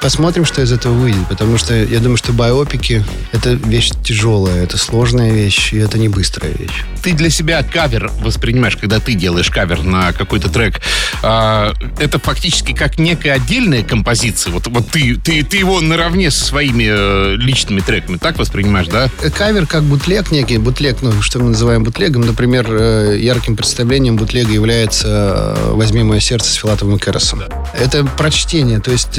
Посмотрим, 0.00 0.44
что 0.44 0.62
из 0.62 0.72
этого 0.72 0.92
выйдет, 0.92 1.26
потому 1.28 1.58
что 1.58 1.74
я 1.74 1.98
думаю, 1.98 2.16
что 2.16 2.32
биопики— 2.32 3.04
это 3.32 3.54
вещь 3.54 3.90
тяжелая, 4.04 4.62
это 4.62 4.78
сложная 4.78 5.32
вещь, 5.32 5.72
и 5.72 5.78
это 5.78 5.98
не 5.98 6.08
быстрая 6.08 6.52
вещь. 6.52 6.84
Ты 7.02 7.12
для 7.12 7.30
себя 7.30 7.62
кавер 7.62 8.10
воспринимаешь, 8.20 8.76
когда 8.76 9.00
ты 9.00 9.14
делаешь 9.14 9.50
кавер 9.50 9.82
на 9.82 10.12
какой-то 10.12 10.48
трек. 10.48 10.80
А, 11.22 11.72
это 11.98 12.18
фактически 12.18 12.72
как 12.72 12.98
некая 12.98 13.32
отдельная 13.32 13.82
композиция. 13.82 14.52
Вот, 14.52 14.66
вот 14.66 14.88
ты, 14.90 15.16
ты, 15.16 15.42
ты 15.42 15.56
его 15.56 15.80
наравне 15.80 16.30
со 16.30 16.44
своими 16.44 16.86
э, 16.88 17.36
личными 17.36 17.80
треками 17.80 18.16
так 18.16 18.38
воспринимаешь, 18.38 18.88
да? 18.88 19.08
Кавер 19.36 19.66
как 19.66 19.82
бутлег 19.84 20.30
некий, 20.30 20.58
бутлег, 20.58 20.98
ну, 21.02 21.22
что 21.22 21.38
мы 21.38 21.50
называем 21.50 21.84
бутлегом. 21.84 22.22
Например, 22.22 22.66
э, 22.68 23.18
ярким 23.20 23.56
представлением 23.56 24.16
бутлега 24.16 24.52
является 24.52 25.54
э, 25.56 25.72
«Возьми 25.72 26.02
мое 26.02 26.20
сердце» 26.20 26.50
с 26.50 26.54
Филатовым 26.54 26.96
и 26.96 26.98
Кэросом. 26.98 27.42
Это 27.78 28.04
прочтение, 28.04 28.80
то 28.80 28.90
есть 28.90 29.18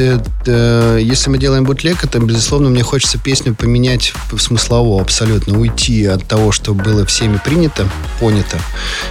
э, 0.68 1.00
если 1.02 1.30
мы 1.30 1.38
делаем 1.38 1.64
бутлег, 1.64 2.04
это, 2.04 2.20
безусловно, 2.20 2.70
мне 2.70 2.84
хочется 2.84 3.18
песню 3.18 3.56
поменять 3.56 4.14
смыслово 4.38 5.02
абсолютно, 5.02 5.60
уйти 5.60 6.06
от 6.06 6.26
того, 6.26 6.52
что 6.52 6.74
было 6.74 7.06
всеми 7.06 7.40
принято, 7.44 7.90
понято, 8.20 8.60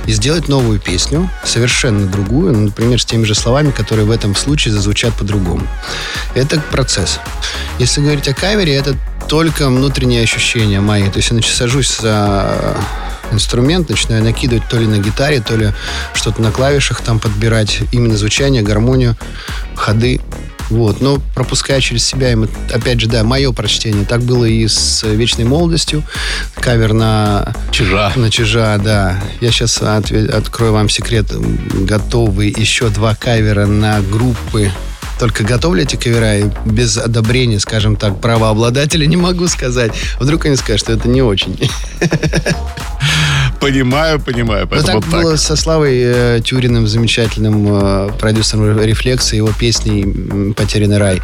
и 0.07 0.13
сделать 0.13 0.49
новую 0.49 0.79
песню, 0.79 1.31
совершенно 1.45 2.07
другую, 2.07 2.53
ну, 2.53 2.61
например, 2.67 3.01
с 3.01 3.05
теми 3.05 3.25
же 3.25 3.35
словами, 3.35 3.71
которые 3.71 4.07
в 4.07 4.11
этом 4.11 4.35
случае 4.35 4.75
зазвучат 4.75 5.15
по-другому. 5.15 5.67
Это 6.35 6.61
процесс. 6.71 7.21
Если 7.79 8.01
говорить 8.01 8.29
о 8.29 8.35
кавере, 8.35 8.75
это 8.75 8.95
только 9.29 9.69
внутренние 9.69 10.23
ощущения 10.23 10.81
мои. 10.81 11.09
То 11.11 11.19
есть 11.19 11.31
я 11.31 11.43
сажусь 11.43 11.99
за 11.99 12.77
инструмент, 13.33 13.89
начинаю 13.89 14.23
накидывать 14.23 14.69
то 14.69 14.79
ли 14.79 14.87
на 14.87 14.99
гитаре, 14.99 15.41
то 15.41 15.57
ли 15.57 15.73
что-то 16.15 16.41
на 16.43 16.53
клавишах 16.53 17.01
там 17.01 17.19
подбирать, 17.19 17.81
именно 17.93 18.17
звучание, 18.17 18.63
гармонию, 18.63 19.17
ходы. 19.75 20.21
Вот, 20.71 21.01
но 21.01 21.21
пропуская 21.35 21.81
через 21.81 22.05
себя, 22.05 22.33
им, 22.33 22.49
опять 22.73 23.01
же, 23.01 23.09
да, 23.09 23.23
мое 23.25 23.53
прочтение. 23.53 24.05
Так 24.05 24.23
было 24.23 24.45
и 24.45 24.67
с 24.67 25.05
«Вечной 25.05 25.45
молодостью». 25.45 26.03
Кавер 26.55 26.93
на... 26.93 27.55
Чижа. 27.71 28.13
На 28.17 28.31
Чижа, 28.31 28.79
да. 28.79 29.23
Я 29.41 29.51
сейчас 29.51 29.81
от, 29.81 30.11
открою 30.11 30.73
вам 30.73 30.89
секрет. 30.89 31.27
Готовы 31.31 32.47
еще 32.47 32.89
два 32.89 33.15
кавера 33.15 33.67
на 33.67 34.01
группы 34.01 34.71
только 35.19 35.45
готовлю 35.45 35.83
эти 35.83 35.97
кавера 35.97 36.39
и 36.39 36.45
без 36.67 36.99
одобрения, 36.99 37.59
скажем 37.59 37.97
так, 37.97 38.21
правообладателя 38.21 39.07
не 39.07 39.17
могу 39.17 39.49
сказать. 39.49 39.93
Вдруг 40.21 40.45
они 40.45 40.57
скажут, 40.57 40.81
что 40.81 40.93
это 40.93 41.09
не 41.09 41.23
очень. 41.23 41.59
Понимаю, 43.61 44.21
понимаю. 44.21 44.69
Ну, 44.71 44.83
так, 44.83 44.95
так 44.95 45.05
было 45.07 45.37
со 45.37 45.57
Славой 45.57 46.01
э, 46.03 46.41
Тюриным, 46.45 46.87
замечательным 46.87 47.67
э, 47.69 48.11
продюсером 48.19 48.81
«Рефлекса», 48.81 49.37
его 49.37 49.51
песней 49.59 50.53
«Потерянный 50.55 50.99
рай». 50.99 51.23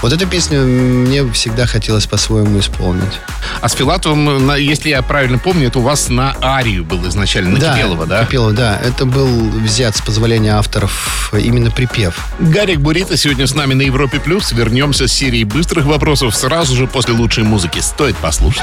Вот 0.00 0.12
эту 0.12 0.26
песню 0.26 0.62
мне 0.62 1.30
всегда 1.32 1.66
хотелось 1.66 2.06
по-своему 2.06 2.58
исполнить. 2.60 3.20
А 3.60 3.68
с 3.68 3.74
Филатовым, 3.74 4.54
если 4.56 4.90
я 4.90 5.02
правильно 5.02 5.38
помню, 5.38 5.68
это 5.68 5.78
у 5.78 5.82
вас 5.82 6.08
на 6.08 6.36
арию 6.40 6.84
был 6.84 7.06
изначально, 7.08 7.50
на 7.50 7.58
да, 7.58 7.74
Кипелова, 7.74 8.06
да? 8.06 8.24
Кипелова, 8.24 8.52
да. 8.52 8.80
Это 8.82 9.04
был 9.04 9.28
взят 9.50 9.96
с 9.96 10.00
позволения 10.00 10.56
авторов 10.56 11.32
именно 11.32 11.70
припев. 11.70 12.26
Гарик 12.40 12.80
Бурита 12.80 13.16
сегодня 13.16 13.46
с 13.46 13.54
нами 13.54 13.74
на 13.74 13.82
Европе+. 13.82 14.20
плюс. 14.20 14.52
Вернемся 14.52 15.08
с 15.08 15.12
серией 15.12 15.44
быстрых 15.44 15.86
вопросов 15.86 16.34
сразу 16.34 16.74
же 16.74 16.86
после 16.86 17.14
лучшей 17.14 17.44
музыки. 17.44 17.80
Стоит 17.80 18.16
послушать. 18.16 18.62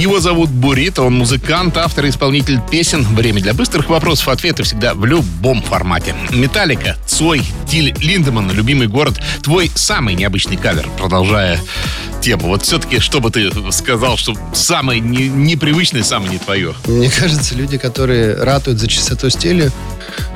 Его 0.00 0.18
зовут 0.18 0.48
Бурит, 0.48 0.98
он 0.98 1.12
музыкант, 1.12 1.76
автор 1.76 2.06
и 2.06 2.08
исполнитель 2.08 2.58
песен. 2.70 3.02
Время 3.02 3.42
для 3.42 3.52
быстрых 3.52 3.90
вопросов, 3.90 4.28
ответы 4.28 4.62
всегда 4.62 4.94
в 4.94 5.04
любом 5.04 5.60
формате. 5.62 6.14
Металлика, 6.30 6.96
Цой, 7.06 7.42
Тиль 7.68 7.94
Линдеман, 8.00 8.50
любимый 8.50 8.88
город. 8.88 9.20
Твой 9.42 9.70
самый 9.74 10.14
необычный 10.14 10.56
кавер, 10.56 10.88
продолжая 10.96 11.60
тему. 12.22 12.46
Вот 12.46 12.62
все-таки, 12.62 12.98
что 12.98 13.20
бы 13.20 13.30
ты 13.30 13.50
сказал, 13.72 14.16
что 14.16 14.34
самое 14.54 15.00
не, 15.00 15.28
непривычное, 15.28 16.02
самое 16.02 16.32
не 16.32 16.38
твое? 16.38 16.72
Мне 16.86 17.10
кажется, 17.10 17.54
люди, 17.54 17.76
которые 17.76 18.42
ратуют 18.42 18.80
за 18.80 18.88
чистоту 18.88 19.28
стиля, 19.28 19.70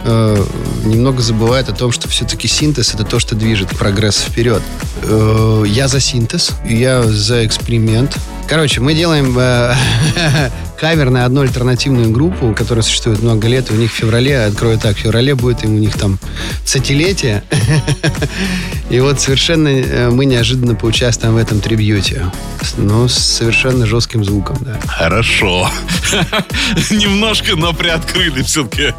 э, 0.05 0.47
немного 0.85 1.23
забывают 1.23 1.71
о 1.71 1.73
том, 1.73 1.91
что 1.91 2.07
все-таки 2.07 2.49
синтез 2.49 2.93
это 2.93 3.05
то, 3.05 3.19
что 3.19 3.35
движет 3.35 3.71
прогресс 3.71 4.19
вперед. 4.19 4.61
Э, 5.05 5.65
я 5.67 5.89
за 5.89 6.01
синтез, 6.01 6.51
я 6.67 7.03
за 7.03 7.47
эксперимент. 7.47 8.19
Короче, 8.49 8.81
мы 8.81 8.95
делаем 8.95 9.35
э, 9.39 9.75
кавер 10.79 11.11
на 11.11 11.25
одну 11.25 11.43
альтернативную 11.43 12.11
группу, 12.11 12.55
которая 12.55 12.83
существует 12.83 13.23
много 13.23 13.49
лет. 13.49 13.71
У 13.71 13.75
них 13.75 13.93
в 13.93 13.95
феврале, 13.95 14.41
открою 14.41 14.79
так, 14.79 14.97
в 14.97 15.01
феврале 15.01 15.35
будет 15.35 15.65
им 15.65 15.75
у 15.77 15.79
них 15.79 15.97
там 15.97 16.19
сотилетие. 16.65 17.45
И 18.91 19.01
вот 19.01 19.21
совершенно 19.21 19.69
э, 19.69 20.11
мы 20.11 20.27
неожиданно 20.27 20.75
поучаствуем 20.75 21.35
в 21.35 21.37
этом 21.39 21.61
трибьюте. 21.61 22.31
Ну, 22.77 23.09
с 23.09 23.15
совершенно 23.15 23.87
жестким 23.87 24.25
звуком, 24.25 24.59
да. 24.61 24.79
Хорошо. 24.87 25.71
Немножко, 26.91 27.57
но 27.57 27.73
приоткрыли 27.73 28.43
все-таки 28.43 28.95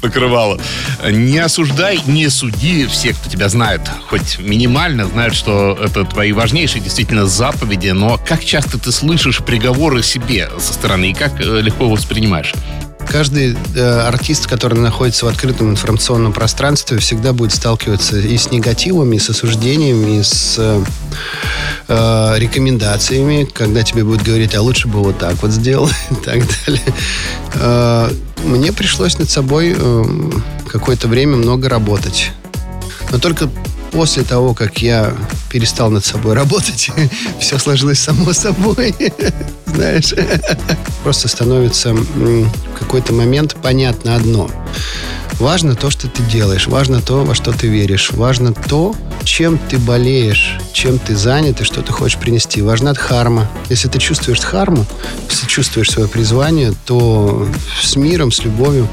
покрывало. 0.00 0.60
Не 1.10 1.38
осуждай, 1.38 2.00
не 2.06 2.28
суди 2.28 2.86
всех, 2.86 3.16
кто 3.18 3.30
тебя 3.30 3.48
знает. 3.48 3.80
Хоть 4.08 4.38
минимально 4.38 5.06
знают, 5.06 5.34
что 5.34 5.78
это 5.82 6.04
твои 6.04 6.32
важнейшие 6.32 6.82
действительно 6.82 7.26
заповеди, 7.26 7.88
но 7.88 8.18
как 8.24 8.44
часто 8.44 8.78
ты 8.78 8.92
слышишь 8.92 9.38
приговоры 9.38 10.02
себе 10.02 10.50
со 10.58 10.74
стороны 10.74 11.11
и 11.12 11.14
как 11.14 11.40
э, 11.40 11.60
легко 11.60 11.88
воспринимаешь? 11.88 12.54
Каждый 13.06 13.56
э, 13.74 14.00
артист, 14.00 14.46
который 14.46 14.78
находится 14.78 15.26
в 15.26 15.28
открытом 15.28 15.70
информационном 15.70 16.32
пространстве, 16.32 16.98
всегда 16.98 17.32
будет 17.32 17.52
сталкиваться 17.52 18.18
и 18.18 18.36
с 18.36 18.50
негативами, 18.50 19.16
и 19.16 19.18
с 19.18 19.28
осуждениями, 19.28 20.20
и 20.20 20.22
с 20.22 20.56
э, 20.58 20.84
э, 21.88 22.34
рекомендациями, 22.38 23.46
когда 23.52 23.82
тебе 23.82 24.04
будут 24.04 24.22
говорить, 24.22 24.54
а 24.54 24.62
лучше 24.62 24.88
бы 24.88 25.00
вот 25.00 25.18
так 25.18 25.40
вот 25.42 25.50
сделал 25.50 25.88
и 26.10 26.14
так 26.14 26.42
далее. 26.64 26.94
Э, 27.54 28.10
мне 28.44 28.72
пришлось 28.72 29.18
над 29.18 29.28
собой 29.28 29.76
э, 29.76 30.04
какое-то 30.68 31.08
время 31.08 31.36
много 31.36 31.68
работать. 31.68 32.30
Но 33.10 33.18
только 33.18 33.50
после 33.90 34.22
того, 34.22 34.54
как 34.54 34.78
я 34.78 35.12
перестал 35.52 35.90
над 35.90 36.04
собой 36.04 36.32
работать, 36.34 36.90
все 37.38 37.58
сложилось 37.58 38.00
само 38.00 38.32
собой. 38.32 38.94
Знаешь, 39.66 40.14
просто 41.02 41.28
становится 41.28 41.92
в 41.92 42.48
какой-то 42.78 43.12
момент 43.12 43.56
понятно 43.62 44.16
одно. 44.16 44.50
Важно 45.38 45.74
то, 45.74 45.90
что 45.90 46.08
ты 46.08 46.22
делаешь, 46.22 46.66
важно 46.66 47.00
то, 47.00 47.24
во 47.24 47.34
что 47.34 47.52
ты 47.52 47.66
веришь, 47.66 48.12
важно 48.12 48.52
то, 48.52 48.94
чем 49.24 49.58
ты 49.58 49.78
болеешь, 49.78 50.58
чем 50.72 50.98
ты 50.98 51.16
занят 51.16 51.60
и 51.60 51.64
что 51.64 51.82
ты 51.82 51.92
хочешь 51.92 52.18
принести. 52.18 52.62
Важна 52.62 52.92
дхарма. 52.92 53.50
Если 53.68 53.88
ты 53.88 53.98
чувствуешь 53.98 54.40
дхарму, 54.40 54.86
если 55.28 55.46
чувствуешь 55.46 55.90
свое 55.90 56.08
призвание, 56.08 56.72
то 56.86 57.48
с 57.82 57.96
миром, 57.96 58.30
с 58.30 58.44
любовью 58.44 58.88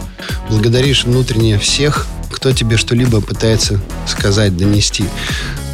благодаришь 0.50 1.04
внутренне 1.04 1.60
всех, 1.60 2.08
кто 2.32 2.52
тебе 2.52 2.78
что-либо 2.78 3.22
пытается 3.22 3.80
сказать, 4.08 4.56
донести. 4.58 5.06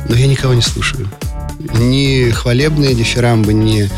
Но 0.08 0.16
я 0.16 0.28
никого 0.28 0.54
не 0.54 0.62
слушаю. 0.62 1.10
Ни 1.60 2.30
хвалебные 2.32 2.94
дифирамбы, 2.94 3.54
ни 3.54 3.90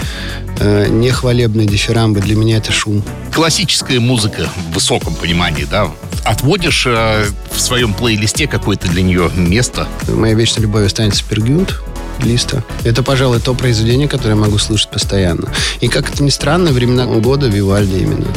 э, 0.60 0.88
нехвалебные 0.88 1.68
дифирамбы. 1.68 2.22
Для 2.22 2.36
меня 2.36 2.58
это 2.58 2.72
шум. 2.72 3.04
Классическая 3.34 4.00
музыка 4.00 4.50
в 4.70 4.74
высоком 4.76 5.16
понимании, 5.16 5.66
да? 5.70 5.92
Отводишь 6.24 6.86
э, 6.88 7.26
в 7.52 7.60
своем 7.60 7.94
плейлисте 7.94 8.48
какое-то 8.48 8.88
для 8.88 9.02
нее 9.02 9.30
место? 9.36 9.88
Моя 10.08 10.34
вечная 10.34 10.64
любовь 10.64 10.86
останется 10.86 11.24
Пергюнт 11.28 11.82
листа. 12.24 12.64
Это, 12.84 13.04
пожалуй, 13.04 13.40
то 13.40 13.54
произведение, 13.54 14.08
которое 14.08 14.32
я 14.32 14.36
могу 14.36 14.58
слушать 14.58 14.90
постоянно. 14.90 15.50
И 15.82 15.88
как 15.88 16.10
это 16.10 16.24
ни 16.24 16.30
странно, 16.30 16.72
времена 16.72 17.06
года 17.06 17.48
Вивальди 17.48 17.98
именно. 17.98 18.28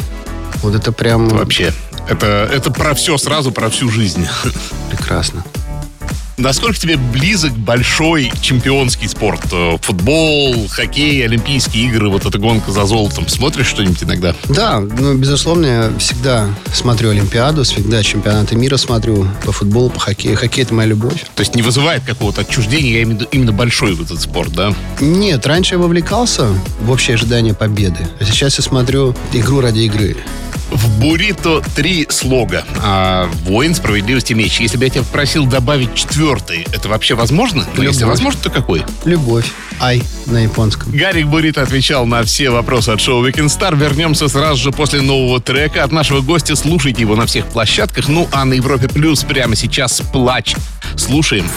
Вот 0.61 0.75
это 0.75 0.91
прям... 0.91 1.29
Вообще, 1.29 1.73
это, 2.07 2.49
это 2.51 2.71
про 2.71 2.93
все 2.93 3.17
сразу, 3.17 3.51
про 3.51 3.69
всю 3.69 3.89
жизнь. 3.89 4.27
Прекрасно. 4.89 5.43
Насколько 6.41 6.79
тебе 6.79 6.97
близок 6.97 7.51
большой 7.51 8.31
чемпионский 8.41 9.07
спорт? 9.07 9.41
Э, 9.51 9.77
Футбол, 9.79 10.67
хоккей, 10.69 11.23
Олимпийские 11.23 11.85
игры, 11.85 12.09
вот 12.09 12.25
эта 12.25 12.39
гонка 12.39 12.71
за 12.71 12.85
золотом. 12.87 13.27
Смотришь 13.27 13.67
что-нибудь 13.67 14.01
иногда? 14.01 14.33
Да, 14.49 14.79
ну, 14.79 15.13
безусловно, 15.13 15.65
я 15.67 15.91
всегда 15.99 16.49
смотрю 16.73 17.11
Олимпиаду, 17.11 17.63
всегда 17.63 18.01
чемпионаты 18.01 18.55
мира 18.55 18.77
смотрю 18.77 19.27
по 19.45 19.51
футболу, 19.51 19.91
по 19.91 19.99
хоккею. 19.99 20.35
Хоккей– 20.35 20.63
это 20.63 20.73
моя 20.73 20.89
любовь. 20.89 21.25
То 21.35 21.41
есть 21.41 21.53
не 21.53 21.61
вызывает 21.61 22.03
какого-то 22.03 22.41
отчуждения, 22.41 22.91
я 22.91 23.03
имею 23.03 23.17
в 23.17 23.19
виду 23.19 23.29
именно 23.31 23.51
большой 23.51 23.93
вот 23.93 24.07
этот 24.07 24.21
спорт, 24.21 24.51
да? 24.53 24.73
Нет, 24.99 25.45
раньше 25.45 25.75
я 25.75 25.79
вовлекался 25.79 26.47
в 26.79 26.89
общее 26.89 27.13
ожидание 27.15 27.53
победы. 27.53 27.99
А 28.19 28.25
сейчас 28.25 28.57
я 28.57 28.63
смотрю 28.63 29.15
игру 29.31 29.61
ради 29.61 29.81
игры. 29.81 30.17
В 30.71 30.99
буррито 30.99 31.61
три 31.75 32.07
слога. 32.09 32.63
А, 32.81 33.29
воин, 33.43 33.75
справедливости, 33.75 34.33
меч. 34.33 34.59
Если 34.59 34.77
бы 34.77 34.85
я 34.85 34.89
тебя 34.89 35.03
попросил 35.03 35.45
добавить 35.45 35.93
четвертый, 35.95 36.65
это 36.71 36.87
вообще 36.87 37.13
возможно? 37.13 37.65
Ну, 37.75 37.83
если 37.83 38.01
Любовь. 38.01 38.11
возможно, 38.13 38.39
то 38.41 38.49
какой? 38.49 38.83
Любовь. 39.05 39.45
Ай 39.79 40.01
на 40.27 40.37
японском. 40.39 40.91
Гарик 40.91 41.27
Бурито 41.27 41.61
отвечал 41.61 42.05
на 42.05 42.23
все 42.23 42.49
вопросы 42.49 42.89
от 42.89 43.01
шоу 43.01 43.25
Weekend 43.25 43.47
Star. 43.47 43.77
Вернемся 43.77 44.27
сразу 44.29 44.61
же 44.61 44.71
после 44.71 45.01
нового 45.01 45.41
трека 45.41 45.83
от 45.83 45.91
нашего 45.91 46.21
гостя. 46.21 46.55
Слушайте 46.55 47.01
его 47.01 47.15
на 47.15 47.25
всех 47.25 47.47
площадках. 47.47 48.07
Ну, 48.07 48.29
а 48.31 48.45
на 48.45 48.53
Европе 48.53 48.87
Плюс 48.87 49.23
прямо 49.23 49.55
сейчас 49.55 50.01
плач. 50.13 50.55
Слушаем. 50.95 51.49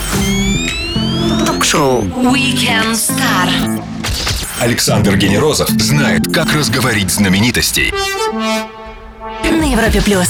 Ток-шоу 1.46 2.02
Weekend 2.02 2.92
Star. 2.92 3.82
Александр 4.60 5.16
Генерозов 5.16 5.68
знает, 5.70 6.32
как 6.32 6.52
разговорить 6.54 7.10
знаменитостей. 7.10 7.92
На 9.54 9.64
Европе 9.64 10.02
плюс. 10.02 10.28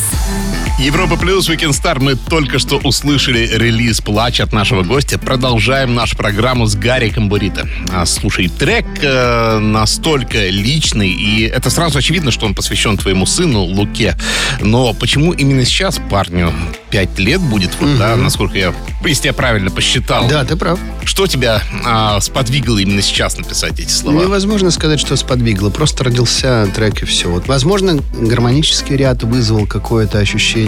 Европа 0.77 1.17
Плюс, 1.17 1.49
Weekend 1.49 1.71
Star. 1.71 2.01
Мы 2.01 2.17
только 2.17 2.59
что 2.59 2.79
услышали 2.79 3.49
релиз 3.53 4.01
«Плач» 4.01 4.41
от 4.41 4.53
нашего 4.53 4.83
гостя. 4.83 5.21
Продолжаем 5.21 5.95
нашу 5.95 6.17
программу 6.17 6.67
с 6.67 6.75
Гариком 6.75 7.29
Бурито. 7.29 7.69
А, 7.93 8.05
слушай, 8.07 8.49
трек 8.49 8.85
э, 9.01 9.59
настолько 9.61 10.49
личный, 10.49 11.11
и 11.11 11.43
это 11.43 11.71
сразу 11.71 11.99
очевидно, 11.99 12.33
что 12.33 12.47
он 12.47 12.57
посвящен 12.57 12.97
твоему 12.97 13.25
сыну 13.25 13.61
Луке. 13.61 14.17
Но 14.61 14.93
почему 14.95 15.33
именно 15.33 15.65
сейчас 15.65 16.01
парню 16.11 16.53
пять 16.91 17.21
лет 17.21 17.41
будет, 17.41 17.71
вот, 17.79 17.97
да, 17.97 18.17
насколько 18.17 18.59
я, 18.59 18.75
если 19.05 19.29
я 19.29 19.33
правильно 19.33 19.71
посчитал. 19.71 20.27
Да, 20.27 20.45
ты 20.45 20.57
прав. 20.57 20.81
Что 21.05 21.29
тебя 21.29 21.63
а, 21.85 22.21
сподвигло 22.21 22.79
именно 22.79 23.01
сейчас 23.01 23.39
написать 23.39 23.79
эти 23.79 23.91
слова? 23.91 24.23
Невозможно 24.23 24.73
сказать, 24.73 24.99
что 24.99 25.15
сподвигло. 25.15 25.71
Просто 25.71 26.03
родился 26.03 26.69
трек 26.75 27.03
и 27.03 27.07
все. 27.07 27.31
Вот, 27.31 27.47
возможно, 27.47 28.01
гармонический 28.13 28.97
ряд 28.97 29.23
вызвал 29.23 29.67
какое-то 29.67 30.19
ощущение. 30.19 30.64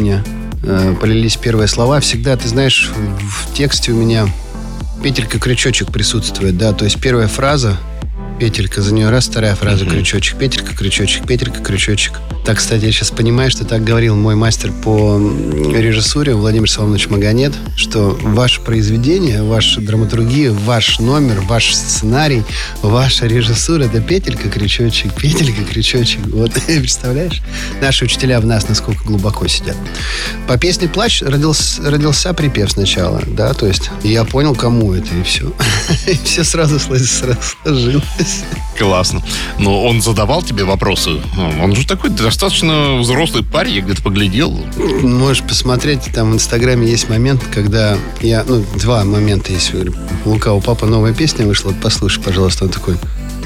Э, 0.62 0.95
полились 1.00 1.37
первые 1.37 1.69
слова. 1.69 2.00
Всегда, 2.00 2.37
ты 2.37 2.49
знаешь, 2.49 2.91
в, 2.95 3.50
в 3.50 3.55
тексте 3.55 3.93
у 3.93 3.97
меня 3.97 4.26
петелька-крючочек 5.03 5.93
присутствует, 5.93 6.59
да. 6.59 6.73
То 6.73 6.85
есть 6.85 7.00
первая 7.00 7.29
фраза 7.29 7.76
петелька, 8.41 8.83
за 8.83 8.93
нее 8.93 9.09
раз, 9.09 9.29
вторая 9.29 9.55
фраза, 9.55 9.87
крючочек, 9.87 10.37
петелька, 10.38 10.75
крючочек, 10.76 11.26
петелька, 11.26 11.62
крючочек. 11.62 12.15
Так, 12.47 12.59
кстати, 12.59 12.85
я 12.85 12.93
сейчас 12.93 13.11
понимаю, 13.11 13.50
что 13.50 13.65
так 13.65 13.83
говорил 13.83 14.15
мой 14.15 14.37
мастер 14.37 14.71
по 14.71 15.19
режиссуре 15.19 16.33
Владимир 16.33 16.71
Соломович 16.71 17.09
Магомед, 17.09 17.53
что 17.75 18.17
ваше 18.23 18.61
произведение, 18.61 19.43
ваша 19.43 19.81
драматургия, 19.81 20.53
ваш 20.53 21.00
номер, 21.00 21.41
ваш 21.41 21.75
сценарий, 21.75 22.45
ваша 22.83 23.26
режиссура— 23.26 23.83
это 23.87 24.00
петелька, 24.00 24.49
крючочек, 24.49 25.12
петелька, 25.15 25.65
крючочек. 25.65 26.25
Вот, 26.29 26.53
представляешь? 26.67 27.43
Наши 27.81 28.05
учителя 28.05 28.38
в 28.38 28.47
нас 28.47 28.69
насколько 28.69 29.03
глубоко 29.03 29.49
сидят. 29.49 29.76
По 30.47 30.57
песне 30.57 30.87
«Плач» 30.87 31.23
родился, 31.23 31.83
родился 31.91 32.33
припев 32.33 32.71
сначала, 32.71 33.21
да, 33.26 33.55
то 33.55 33.67
есть 33.67 33.91
я 34.05 34.23
понял, 34.23 34.55
кому 34.55 34.93
это, 34.93 35.12
и 35.17 35.25
все. 35.25 35.53
И 36.07 36.17
все 36.23 36.45
сразу 36.45 36.79
сложилось. 36.79 38.45
Классно. 38.79 39.23
Но 39.59 39.85
он 39.85 40.00
задавал 40.00 40.43
тебе 40.43 40.65
вопросы. 40.65 41.21
Он 41.61 41.75
же 41.75 41.87
такой 41.87 42.11
достаточно 42.37 42.99
взрослый 42.99 43.43
парень, 43.43 43.76
я 43.76 43.81
где-то 43.81 44.02
поглядел. 44.02 44.50
Можешь 45.00 45.43
посмотреть, 45.43 46.11
там 46.14 46.33
в 46.33 46.35
Инстаграме 46.35 46.87
есть 46.87 47.09
момент, 47.09 47.43
когда 47.50 47.97
я, 48.21 48.45
ну, 48.47 48.62
два 48.75 49.05
момента 49.05 49.55
есть. 49.55 49.73
Лука, 50.26 50.52
у 50.52 50.61
папы 50.61 50.85
новая 50.85 51.14
песня 51.14 51.47
вышла, 51.47 51.73
послушай, 51.83 52.23
пожалуйста. 52.23 52.64
Он 52.64 52.71
такой, 52.71 52.97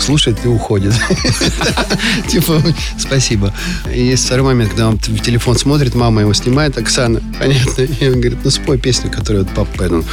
слушает 0.02 0.38
и 0.44 0.48
уходит. 0.48 0.94
Типа, 2.28 2.62
спасибо. 2.98 3.52
И 3.92 4.02
есть 4.02 4.26
второй 4.26 4.46
момент, 4.54 4.70
когда 4.70 4.88
он 4.88 4.96
в 4.98 5.20
телефон 5.20 5.56
смотрит, 5.56 5.94
мама 5.94 6.22
его 6.22 6.32
снимает, 6.34 6.76
Оксана, 6.78 7.20
понятно. 7.38 7.82
И 7.82 8.06
он 8.08 8.20
говорит, 8.20 8.38
ну 8.44 8.50
спой 8.50 8.78
песню, 8.78 9.10
которую 9.10 9.44
вот 9.44 9.54
папа 9.54 9.78
поет. 9.78 9.92
Он, 9.92 10.04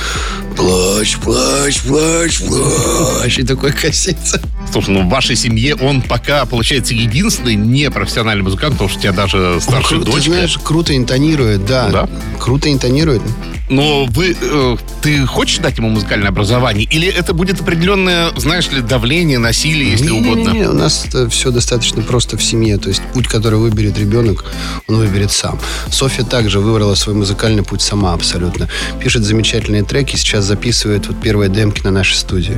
Плачь, 0.55 1.17
плачь, 1.17 1.81
плачь, 1.83 2.41
плачь. 2.41 3.37
И 3.37 3.43
такой 3.43 3.71
косится. 3.71 4.41
Слушай, 4.71 4.89
ну 4.89 5.03
в 5.03 5.09
вашей 5.09 5.35
семье 5.35 5.75
он 5.75 6.01
пока, 6.01 6.45
получается, 6.45 6.93
единственный 6.95 7.55
непрофессиональный 7.55 8.43
музыкант, 8.43 8.73
потому 8.73 8.89
что 8.89 8.97
у 8.97 9.01
тебя 9.03 9.11
даже 9.13 9.59
старшая 9.61 9.99
Кру- 9.99 10.05
Ты 10.05 10.11
дочка. 10.11 10.31
знаешь, 10.31 10.57
круто 10.63 10.97
интонирует, 10.97 11.65
да. 11.67 11.89
Да? 11.89 12.09
Круто 12.39 12.71
интонирует. 12.71 13.21
Но 13.69 14.05
вы, 14.05 14.35
э, 14.39 14.77
ты 15.01 15.25
хочешь 15.25 15.57
дать 15.59 15.77
ему 15.77 15.89
музыкальное 15.89 16.29
образование? 16.29 16.87
Или 16.89 17.07
это 17.07 17.33
будет 17.33 17.61
определенное, 17.61 18.31
знаешь 18.37 18.69
ли, 18.71 18.81
давление, 18.81 19.39
насилие, 19.39 19.91
если 19.91 20.09
угодно? 20.09 20.51
Не-не-не, 20.51 20.69
у 20.69 20.73
нас 20.73 21.07
все 21.29 21.51
достаточно 21.51 22.01
просто 22.01 22.37
в 22.37 22.43
семье. 22.43 22.77
То 22.77 22.89
есть 22.89 23.01
путь, 23.13 23.27
который 23.27 23.59
выберет 23.59 23.97
ребенок, 23.97 24.45
он 24.87 24.97
выберет 24.97 25.31
сам. 25.31 25.59
Софья 25.91 26.23
также 26.23 26.59
выбрала 26.59 26.95
свой 26.95 27.15
музыкальный 27.15 27.63
путь 27.63 27.81
сама 27.81 28.13
абсолютно. 28.13 28.69
Пишет 29.01 29.23
замечательные 29.23 29.83
треки, 29.83 30.15
сейчас 30.15 30.45
записывает 30.45 31.07
вот 31.07 31.21
первые 31.21 31.49
демки 31.49 31.81
на 31.83 31.91
нашей 31.91 32.15
студии. 32.15 32.57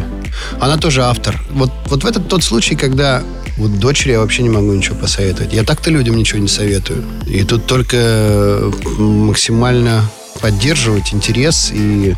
Она 0.59 0.77
тоже 0.77 1.03
автор. 1.03 1.41
Вот, 1.51 1.71
вот 1.87 2.03
в 2.03 2.07
этот 2.07 2.27
тот 2.27 2.43
случай, 2.43 2.75
когда 2.75 3.23
вот 3.57 3.79
дочери 3.79 4.11
я 4.11 4.19
вообще 4.19 4.43
не 4.43 4.49
могу 4.49 4.71
ничего 4.73 4.95
посоветовать. 4.95 5.53
Я 5.53 5.63
так-то 5.63 5.89
людям 5.89 6.15
ничего 6.15 6.39
не 6.39 6.47
советую. 6.47 7.03
И 7.27 7.43
тут 7.43 7.65
только 7.65 7.97
э, 7.97 8.71
максимально 8.99 10.03
поддерживать 10.39 11.13
интерес 11.13 11.71
и 11.73 12.15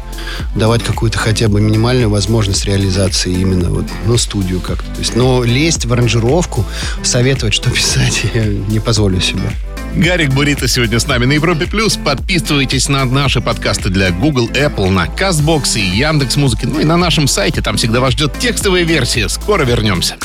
давать 0.55 0.83
какую-то 0.83 1.17
хотя 1.17 1.47
бы 1.47 1.61
минимальную 1.61 2.09
возможность 2.09 2.65
реализации 2.65 3.31
именно 3.31 3.69
вот, 3.69 3.85
ну, 4.05 4.17
студию 4.17 4.61
как-то. 4.61 4.89
То 4.91 4.99
есть, 4.99 5.15
но 5.15 5.43
лезть 5.43 5.85
в 5.85 5.93
аранжировку, 5.93 6.65
советовать, 7.03 7.53
что 7.53 7.69
писать, 7.69 8.23
я 8.33 8.45
не 8.45 8.79
позволю 8.79 9.19
себе. 9.21 9.51
Гарик 9.95 10.31
Бурито 10.33 10.67
сегодня 10.69 10.99
с 10.99 11.07
нами 11.07 11.25
на 11.25 11.33
Европе 11.33 11.67
Плюс. 11.67 11.97
Подписывайтесь 11.97 12.87
на 12.87 13.03
наши 13.03 13.41
подкасты 13.41 13.89
для 13.89 14.11
Google, 14.11 14.47
Apple, 14.49 14.89
на 14.89 15.05
CastBox 15.05 15.77
и 15.77 15.81
Яндекс 15.81 16.37
Музыки. 16.37 16.65
Ну 16.65 16.79
и 16.79 16.85
на 16.85 16.95
нашем 16.95 17.27
сайте. 17.27 17.61
Там 17.61 17.75
всегда 17.75 17.99
вас 17.99 18.13
ждет 18.13 18.39
текстовая 18.39 18.83
версия. 18.83 19.27
Скоро 19.27 19.63
вернемся. 19.63 20.15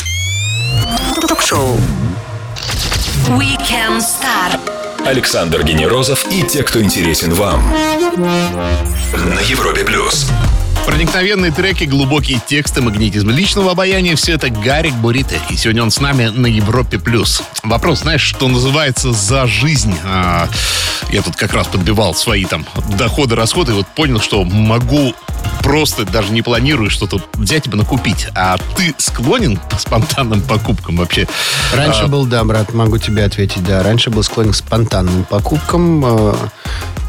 Ток-шоу 1.21 1.81
Weekend 3.29 4.01
Star. 4.01 4.76
Александр 5.07 5.63
Генерозов 5.63 6.27
и 6.33 6.43
те, 6.43 6.65
кто 6.65 6.83
интересен 6.83 7.33
вам. 7.33 7.63
На 9.15 9.41
Европе 9.49 9.85
плюс. 9.85 10.29
Проникновенные 10.87 11.51
треки, 11.51 11.83
глубокие 11.83 12.41
тексты, 12.47 12.81
магнетизм 12.81 13.29
личного 13.31 13.73
обаяния– 13.73 14.15
все 14.17 14.35
это 14.35 14.51
Гарик 14.51 14.95
Бурито. 14.95 15.35
И 15.51 15.57
сегодня 15.57 15.83
он 15.83 15.91
с 15.91 16.01
нами 16.01 16.27
на 16.29 16.47
Европе+. 16.47 16.99
плюс. 16.99 17.43
Вопрос, 17.65 18.01
знаешь, 18.01 18.23
что 18.23 18.47
называется 18.47 19.13
«за 19.13 19.49
жизнь». 19.49 19.97
А, 20.05 20.49
я 21.11 21.23
тут 21.23 21.35
как 21.35 21.53
раз 21.53 21.67
подбивал 21.67 22.15
свои 22.15 22.45
там 22.45 22.65
доходы, 22.97 23.35
расходы, 23.35 23.73
и 23.73 23.75
вот 23.75 23.89
понял, 23.89 24.21
что 24.21 24.45
могу 24.45 25.13
просто, 25.61 26.05
даже 26.05 26.33
не 26.33 26.43
планирую 26.43 26.89
что-то 26.89 27.21
взять 27.35 27.67
и 27.67 27.71
накупить. 27.71 28.29
А 28.37 28.57
ты 28.77 28.95
склонен 28.97 29.57
к 29.57 29.81
спонтанным 29.81 30.41
покупкам 30.41 30.97
вообще? 30.99 31.27
Раньше 31.75 32.05
А, 32.05 32.07
был, 32.07 32.27
да, 32.27 32.45
брат, 32.45 32.73
могу 32.73 32.99
тебе 32.99 33.25
ответить, 33.25 33.65
да. 33.65 33.83
Раньше 33.83 34.11
был 34.11 34.23
склонен 34.23 34.53
к 34.53 34.57
спонтанным 34.57 35.25
покупкам, 35.25 36.05
э, 36.05 36.35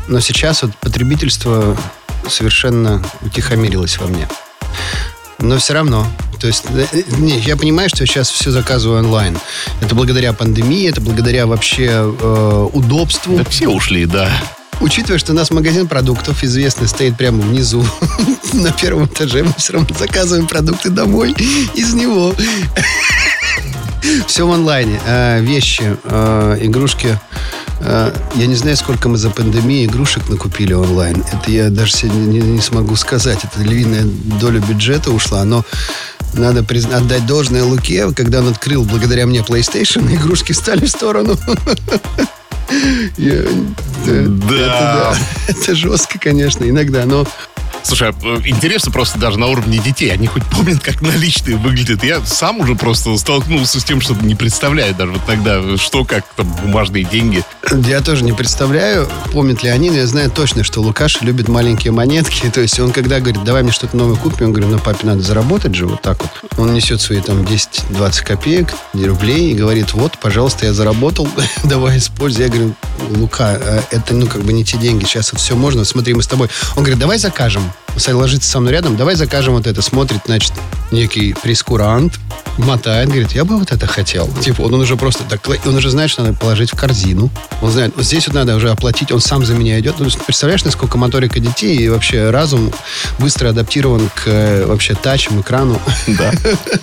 но 0.08 0.20
сейчас 0.20 0.63
вот 0.63 0.76
потребительство 0.78 1.78
совершенно 2.30 3.04
утихомирилось 3.22 3.98
во 3.98 4.08
мне. 4.08 4.28
Но 5.40 5.58
все 5.58 5.74
равно. 5.74 6.08
То 6.40 6.48
есть, 6.48 6.66
э, 6.70 6.86
э, 6.92 7.04
не, 7.18 7.40
я 7.40 7.58
понимаю, 7.58 7.90
что 7.90 8.04
я 8.04 8.08
сейчас 8.08 8.30
все 8.30 8.52
заказываю 8.52 9.00
онлайн. 9.00 9.38
Это 9.82 9.96
благодаря 9.96 10.34
пандемии, 10.34 10.90
это 10.90 11.02
благодаря 11.02 11.48
вообще 11.48 11.90
э, 11.90 12.68
удобству. 12.74 13.38
Да 13.38 13.44
все 13.44 13.68
ушли, 13.68 14.06
да. 14.06 14.30
Учитывая, 14.80 15.18
что 15.18 15.32
у 15.32 15.36
нас 15.36 15.50
магазин 15.50 15.88
продуктов 15.88 16.44
известный 16.44 16.88
стоит 16.88 17.18
прямо 17.18 17.42
внизу, 17.42 17.84
на 18.54 18.72
первом 18.72 19.06
этаже, 19.06 19.44
мы 19.44 19.54
все 19.58 19.74
равно 19.74 19.90
заказываем 19.98 20.48
продукты 20.48 20.90
домой 20.90 21.36
из 21.74 21.94
него. 21.94 22.36
Все 24.28 24.48
в 24.48 24.52
онлайне. 24.52 25.00
Э, 25.06 25.42
Вещи, 25.42 25.82
игрушки. 26.62 27.20
Э, 27.80 28.12
Я 28.36 28.48
не 28.48 28.56
знаю, 28.56 28.76
сколько 28.78 29.10
мы 29.10 29.18
за 29.18 29.30
пандемию 29.30 29.86
игрушек 29.86 30.30
накупили 30.30 30.74
онлайн. 30.74 31.24
Это 31.32 31.52
я 31.52 31.70
даже 31.70 31.94
сегодня 31.94 32.20
не, 32.26 32.40
не 32.40 32.62
смогу 32.62 32.96
сказать. 32.96 33.40
Это 33.44 33.62
львиная 33.63 34.04
доля 34.40 34.60
бюджета 34.60 35.12
ушла, 35.12 35.44
но 35.44 35.63
надо 36.34 36.62
призна- 36.63 36.98
отдать 36.98 37.26
должное 37.26 37.63
Луке, 37.63 38.12
когда 38.13 38.40
он 38.40 38.50
открыл 38.50 38.84
благодаря 38.84 39.26
мне 39.26 39.40
PlayStation, 39.40 40.13
игрушки 40.13 40.52
стали 40.54 40.86
в 40.86 40.90
сторону. 40.90 41.38
Я- 43.18 43.44
Да. 44.06 44.12
Это, 44.12 44.28
да. 44.46 45.16
это 45.48 45.76
жестко, 45.76 46.20
конечно, 46.20 46.63
иногда, 46.66 47.06
но 47.06 47.26
Слушай, 47.84 48.10
а, 48.10 48.13
э, 48.22 48.42
интересно 48.46 48.92
просто 48.92 49.18
даже 49.20 49.40
на 49.40 49.48
уровне 49.48 49.80
детей. 49.80 50.12
Они 50.12 50.28
хоть 50.28 50.44
помнят, 50.46 50.80
как 50.82 51.02
наличные 51.02 51.58
выглядят. 51.58 52.04
Я 52.04 52.24
сам 52.26 52.60
уже 52.60 52.76
просто 52.76 53.16
столкнулся 53.18 53.80
с 53.80 53.84
тем, 53.84 54.02
что 54.02 54.13
не 54.16 54.36
представляю 54.36 54.94
даже 54.94 55.13
вот 55.13 55.26
тогда, 55.26 55.78
что, 55.78 56.06
как 56.06 56.26
там 56.36 56.48
бумажные 56.63 57.04
деньги. 57.04 57.44
Я 57.72 58.02
тоже 58.02 58.24
не 58.24 58.34
представляю, 58.34 59.10
помнят 59.32 59.63
ли 59.63 59.70
они, 59.70 59.90
но 59.90 59.98
я 59.98 60.08
знаю 60.08 60.32
точно, 60.32 60.63
что 60.63 60.82
Лукаш 60.82 61.22
любит 61.22 61.48
маленькие 61.48 61.92
монетки. 61.92 62.50
То 62.54 62.62
есть 62.62 62.80
он 62.80 62.92
когда 62.92 63.20
говорит, 63.20 63.44
давай 63.44 63.63
мне 63.63 63.72
что-то 63.72 63.96
новое 63.98 64.16
купим, 64.16 64.48
он 64.48 64.54
говорит, 64.54 64.72
ну 64.72 64.80
папе 64.80 65.08
надо 65.08 65.22
заработать 65.22 65.76
же 65.76 65.88
вот 65.88 66.02
так 66.02 66.22
вот. 66.22 66.60
Он 66.60 66.74
несет 66.74 67.02
свои 67.02 67.22
там 67.22 67.42
10-20 67.42 68.24
копеек, 68.24 68.74
рублей 68.94 69.52
и 69.52 69.54
говорит, 69.54 69.94
вот, 69.94 70.18
пожалуйста, 70.18 70.66
я 70.66 70.74
заработал, 70.74 71.28
давай 71.63 71.98
используй. 71.98 72.44
Я 72.44 72.50
говорю, 72.50 72.74
Лука, 73.10 73.58
э, 73.60 73.82
это 73.92 74.13
ну 74.13 74.28
как 74.28 74.42
бы 74.44 74.54
не 74.54 74.63
те 74.63 74.78
деньги, 74.78 75.06
сейчас 75.06 75.32
вот 75.32 75.42
все 75.42 75.56
можно, 75.56 75.86
смотри, 75.86 76.13
мы 76.13 76.24
с 76.24 76.28
тобой. 76.28 76.50
Он 76.76 76.84
говорит, 76.84 77.00
давай 77.00 77.18
закажем. 77.18 77.66
Bye. 77.67 77.87
Ложится 78.08 78.50
со 78.50 78.60
мной 78.60 78.74
рядом, 78.74 78.96
давай 78.98 79.16
закажем 79.16 79.54
вот 79.56 79.68
это. 79.68 79.82
Смотрит, 79.82 80.22
значит, 80.26 80.54
некий 80.92 81.34
прескурант, 81.34 82.14
мотает, 82.58 83.08
говорит, 83.10 83.32
я 83.34 83.44
бы 83.46 83.58
вот 83.58 83.72
это 83.72 83.88
хотел. 83.88 84.28
Типа, 84.42 84.62
он, 84.62 84.74
он 84.74 84.82
уже 84.82 84.96
просто, 84.96 85.24
так, 85.24 85.42
он 85.66 85.76
уже 85.76 85.90
знает, 85.90 86.10
что 86.10 86.24
надо 86.24 86.36
положить 86.38 86.72
в 86.72 86.76
корзину. 86.76 87.30
Он 87.62 87.72
знает, 87.72 87.94
вот 87.96 88.06
здесь 88.06 88.28
вот 88.28 88.36
надо 88.36 88.56
уже 88.56 88.70
оплатить, 88.72 89.12
он 89.12 89.20
сам 89.20 89.46
за 89.46 89.54
меня 89.54 89.80
идет. 89.80 89.96
Ну, 90.00 90.10
представляешь, 90.26 90.64
насколько 90.64 90.98
моторика 90.98 91.40
детей 91.40 91.78
и 91.78 91.90
вообще 91.90 92.30
разум 92.30 92.72
быстро 93.20 93.50
адаптирован 93.50 94.10
к 94.14 94.24
э, 94.28 94.66
вообще 94.66 94.96
тачам, 94.96 95.42
экрану. 95.42 95.80
Да. 96.08 96.32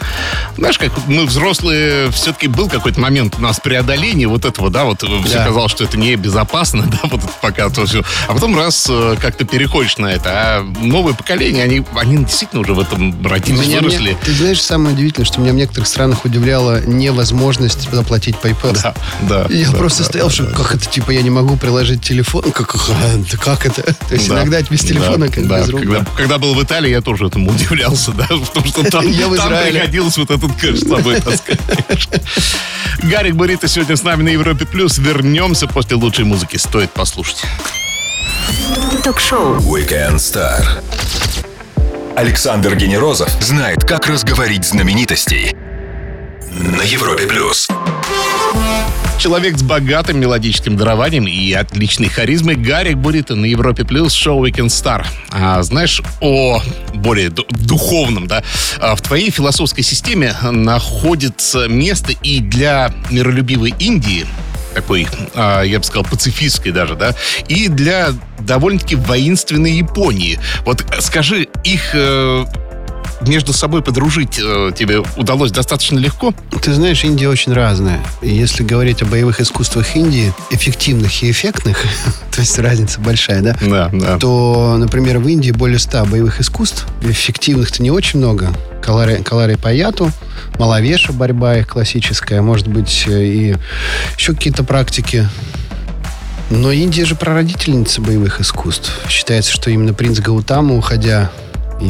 Знаешь, 0.57 0.79
как 0.79 0.93
мы 1.07 1.27
взрослые, 1.27 2.11
все-таки 2.11 2.47
был 2.47 2.69
какой-то 2.69 3.01
момент 3.01 3.37
у 3.39 3.41
нас 3.41 3.59
преодоления 3.61 4.29
вот 4.29 4.45
этого, 4.45 4.71
да, 4.71 4.85
вот 4.85 5.03
все 5.03 5.39
Да. 5.39 5.47
казалось, 5.47 5.73
что 5.73 5.85
это 5.85 5.97
небезопасно, 5.99 6.85
да, 6.87 7.01
вот 7.05 7.21
пока 7.41 7.69
то 7.71 7.87
все. 7.87 8.03
А 8.29 8.35
потом 8.35 8.57
раз 8.57 8.87
э, 8.89 9.17
как 9.21 9.37
то 9.37 9.45
переходишь 9.45 9.97
на 9.99 10.13
это, 10.13 10.31
а 10.31 10.63
новое 11.05 11.15
поколение, 11.15 11.63
они, 11.65 11.85
они 11.97 12.25
действительно 12.25 12.63
уже 12.63 12.73
в 12.73 12.81
этом 12.81 13.15
родились, 13.27 13.61
Меня- 13.61 13.81
выросли. 13.81 14.13
мне- 14.13 14.19
ты 14.25 14.33
знаешь, 14.33 14.63
самое 14.63 14.95
удивительное, 14.95 15.27
что 15.27 15.41
меня 15.41 15.53
в 15.53 15.57
некоторых 15.57 15.87
странах 15.87 16.25
удивляла 16.25 16.81
невозможность 16.81 17.91
заплатить 17.93 18.37
PayPal. 18.43 18.73
Да, 18.83 18.95
да. 19.29 19.47
Я 19.51 19.71
да, 19.71 19.77
просто 19.77 20.03
да, 20.03 20.09
стоял, 20.09 20.29
да, 20.29 20.33
что 20.33 20.45
да. 20.45 20.53
как 20.57 20.75
это, 20.75 20.87
типа, 20.87 21.11
я 21.11 21.21
не 21.21 21.29
могу 21.31 21.57
приложить 21.57 22.03
телефон? 22.03 22.51
Как, 22.53 22.69
как, 22.69 22.91
да 23.31 23.37
как 23.37 23.67
это? 23.67 23.83
То 24.09 24.15
есть 24.15 24.29
Да, 24.29 24.37
иногда 24.37 24.63
без 24.63 24.81
телефона, 24.81 25.29
да, 25.29 25.33
как 25.33 25.47
да. 25.47 25.61
без 25.61 25.69
рук. 25.69 25.81
Когда, 25.83 26.05
когда 26.17 26.39
был 26.39 26.55
в 26.55 26.63
Италии, 26.63 26.91
я 26.91 27.03
тоже 27.03 27.27
этому 27.27 27.51
удивлялся, 27.55 28.13
да, 28.13 28.27
потому 28.27 28.67
что 28.67 28.83
там, 28.85 29.05
там 29.37 29.53
приходилось 29.71 30.17
вот 30.17 30.31
этот 30.31 30.53
кэш 30.57 30.79
с 30.81 30.89
собой 30.89 31.21
таскать. 31.21 31.61
Гарик 33.03 33.35
Бурита 33.35 33.69
сегодня 33.69 33.97
с 33.97 34.03
нами 34.03 34.23
на 34.23 34.29
Европе 34.31 34.65
Плюс. 34.65 34.97
Вернемся 34.99 35.67
после 35.67 35.97
лучшей 35.97 36.25
музыки. 36.25 36.57
Стоит 36.57 36.93
послушать. 36.93 37.43
Ток-шоу. 39.03 39.57
Weekend 39.59 40.17
Star. 40.17 40.63
Александр 42.17 42.75
Генерозов 42.77 43.29
знает, 43.41 43.85
как 43.85 44.07
разговорить 44.07 44.65
знаменитостей. 44.65 45.55
На 46.51 46.83
Европе 46.83 47.27
Плюс. 47.27 47.69
Человек 49.19 49.57
с 49.59 49.63
богатым 49.63 50.21
мелодическим 50.21 50.77
дарованием 50.77 51.27
и 51.27 51.53
отличной 51.53 52.09
харизмой 52.09 52.57
Гарик 52.57 52.97
Бурита 52.99 53.35
на 53.35 53.47
Европе 53.47 53.85
Плюс 53.85 54.13
шоу 54.13 54.45
Weekend 54.47 54.67
Star. 54.67 55.07
А 55.31 55.63
знаешь, 55.63 56.03
о 56.21 56.61
более 56.95 57.31
ду- 57.31 57.47
духовном, 57.51 58.27
да, 58.27 58.43
а 58.79 58.95
в 58.97 59.01
твоей 59.01 59.31
философской 59.31 59.83
системе 59.83 60.35
находится 60.43 61.69
место 61.69 62.13
и 62.23 62.41
для 62.41 62.93
миролюбивой 63.11 63.75
Индии, 63.79 64.27
такой, 64.75 65.07
а, 65.35 65.63
я 65.63 65.79
бы 65.79 65.85
сказал, 65.85 66.05
пацифистской 66.05 66.73
даже, 66.73 66.97
да, 66.97 67.15
и 67.49 67.69
для 67.69 68.09
довольно-таки 68.41 68.97
воинственной 68.97 69.73
Японии. 69.73 70.39
Вот 70.65 70.85
скажи, 71.01 71.49
их 71.63 71.91
э, 71.95 72.45
между 73.29 73.53
собой 73.53 73.83
подружить 73.83 74.39
э, 74.43 74.73
тебе 74.77 75.01
удалось 75.17 75.51
достаточно 75.51 75.99
легко? 75.99 76.35
Ты 76.63 76.73
знаешь, 76.73 77.05
Индия 77.05 77.29
очень 77.29 77.53
разная. 77.53 78.01
Если 78.23 78.63
говорить 78.63 79.03
о 79.03 79.07
боевых 79.07 79.41
искусствах 79.41 79.97
Индии, 79.97 80.33
эффективных 80.51 81.23
и 81.23 81.31
эффектных, 81.31 81.85
то 82.31 82.41
есть 82.41 82.59
разница 82.59 83.01
большая, 83.01 83.43
да? 83.43 83.57
Да, 83.61 83.91
да. 83.93 84.19
то, 84.19 84.77
например, 84.79 85.19
в 85.19 85.29
Индии 85.29 85.51
более 85.51 85.79
100 85.79 86.07
боевых 86.07 86.41
искусств. 86.41 86.87
Эффективных-то 87.03 87.83
не 87.83 87.91
очень 87.91 88.19
много. 88.19 88.51
Калари, 88.83 89.23
Калари 89.23 89.57
Паяту, 89.57 90.11
Малавеша, 90.59 91.13
борьба 91.13 91.57
их 91.57 91.69
классическая, 91.69 92.43
может 92.43 92.69
быть, 92.69 93.05
э, 93.07 93.25
и 93.25 93.57
еще 94.19 94.35
какие-то 94.35 94.65
практики. 94.65 95.29
Но 96.51 96.71
Индия 96.71 97.05
же 97.05 97.15
прародительница 97.15 98.01
боевых 98.01 98.41
искусств. 98.41 98.93
Считается, 99.09 99.53
что 99.53 99.71
именно 99.71 99.95
принц 99.95 100.21
Гаутама, 100.21 100.77
уходя 100.77 101.31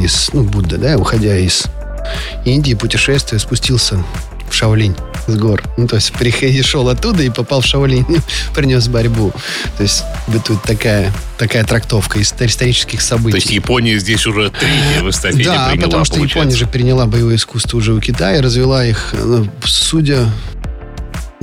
из, 0.03 0.31
ну, 0.33 0.43
Будда, 0.43 0.79
да, 0.79 0.97
уходя 0.97 1.37
из 1.37 1.65
Индии, 2.45 2.75
путешествия, 2.75 3.39
спустился 3.39 3.99
в 4.49 4.55
Шаолинь 4.55 4.95
с 5.27 5.37
гор. 5.37 5.63
Ну, 5.77 5.87
то 5.89 5.97
есть 5.97 6.13
перешел 6.13 6.89
оттуда 6.89 7.23
и 7.23 7.31
попал 7.31 7.61
в 7.61 7.67
Шаолинь, 7.67 8.07
принес 8.55 8.89
борьбу. 8.89 9.33
То 9.77 9.83
есть 9.83 10.05
бытует 10.27 10.63
такая, 10.63 11.13
такая 11.39 11.65
трактовка 11.65 12.19
из 12.19 12.33
исторических 12.33 13.01
событий. 13.01 13.33
То 13.33 13.37
есть 13.37 13.51
Япония 13.51 13.99
здесь 13.99 14.27
уже 14.27 14.51
третья 14.51 15.03
в 15.03 15.11
эстафете 15.11 15.45
Да, 15.45 15.71
приняла, 15.71 15.87
потому 15.87 16.05
что 16.05 16.15
получается. 16.17 16.39
Япония 16.39 16.57
же 16.57 16.67
переняла 16.67 17.07
боевое 17.07 17.37
искусство 17.37 17.79
уже 17.79 17.93
у 17.93 18.01
Китая, 18.01 18.43
развела 18.43 18.85
их, 18.85 19.15
ну, 19.19 19.49
судя... 19.65 20.29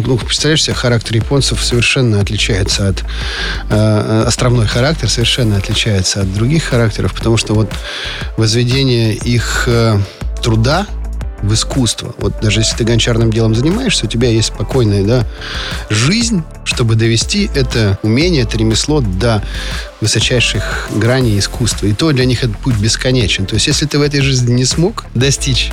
Ну, 0.07 0.17
представляешь 0.17 0.63
себе, 0.63 0.75
характер 0.75 1.15
японцев 1.15 1.63
совершенно 1.63 2.19
отличается 2.19 2.89
от... 2.89 3.03
э, 3.69 4.23
островной 4.27 4.67
характер 4.67 5.09
совершенно 5.09 5.57
отличается 5.57 6.21
от 6.21 6.33
других 6.33 6.63
характеров, 6.63 7.13
потому 7.13 7.37
что 7.37 7.53
вот 7.53 7.71
возведение 8.37 9.13
их 9.13 9.63
э, 9.67 9.97
труда 10.41 10.87
в 11.41 11.53
искусство. 11.53 12.13
Вот 12.17 12.39
даже 12.41 12.59
если 12.59 12.77
ты 12.77 12.83
гончарным 12.83 13.31
делом 13.31 13.55
занимаешься, 13.55 14.05
у 14.05 14.09
тебя 14.09 14.29
есть 14.29 14.49
спокойная 14.49 15.03
да, 15.03 15.27
жизнь, 15.89 16.43
чтобы 16.63 16.95
довести 16.95 17.49
это 17.55 17.97
умение, 18.03 18.43
это 18.43 18.57
ремесло 18.57 19.01
до 19.01 19.43
высочайших 20.01 20.89
граней 20.95 21.37
искусства. 21.39 21.87
И 21.87 21.93
то 21.93 22.11
для 22.11 22.25
них 22.25 22.43
этот 22.43 22.57
путь 22.57 22.75
бесконечен. 22.75 23.45
То 23.45 23.55
есть, 23.55 23.67
если 23.67 23.85
ты 23.85 23.97
в 23.97 24.01
этой 24.01 24.21
жизни 24.21 24.53
не 24.53 24.65
смог 24.65 25.05
достичь 25.15 25.71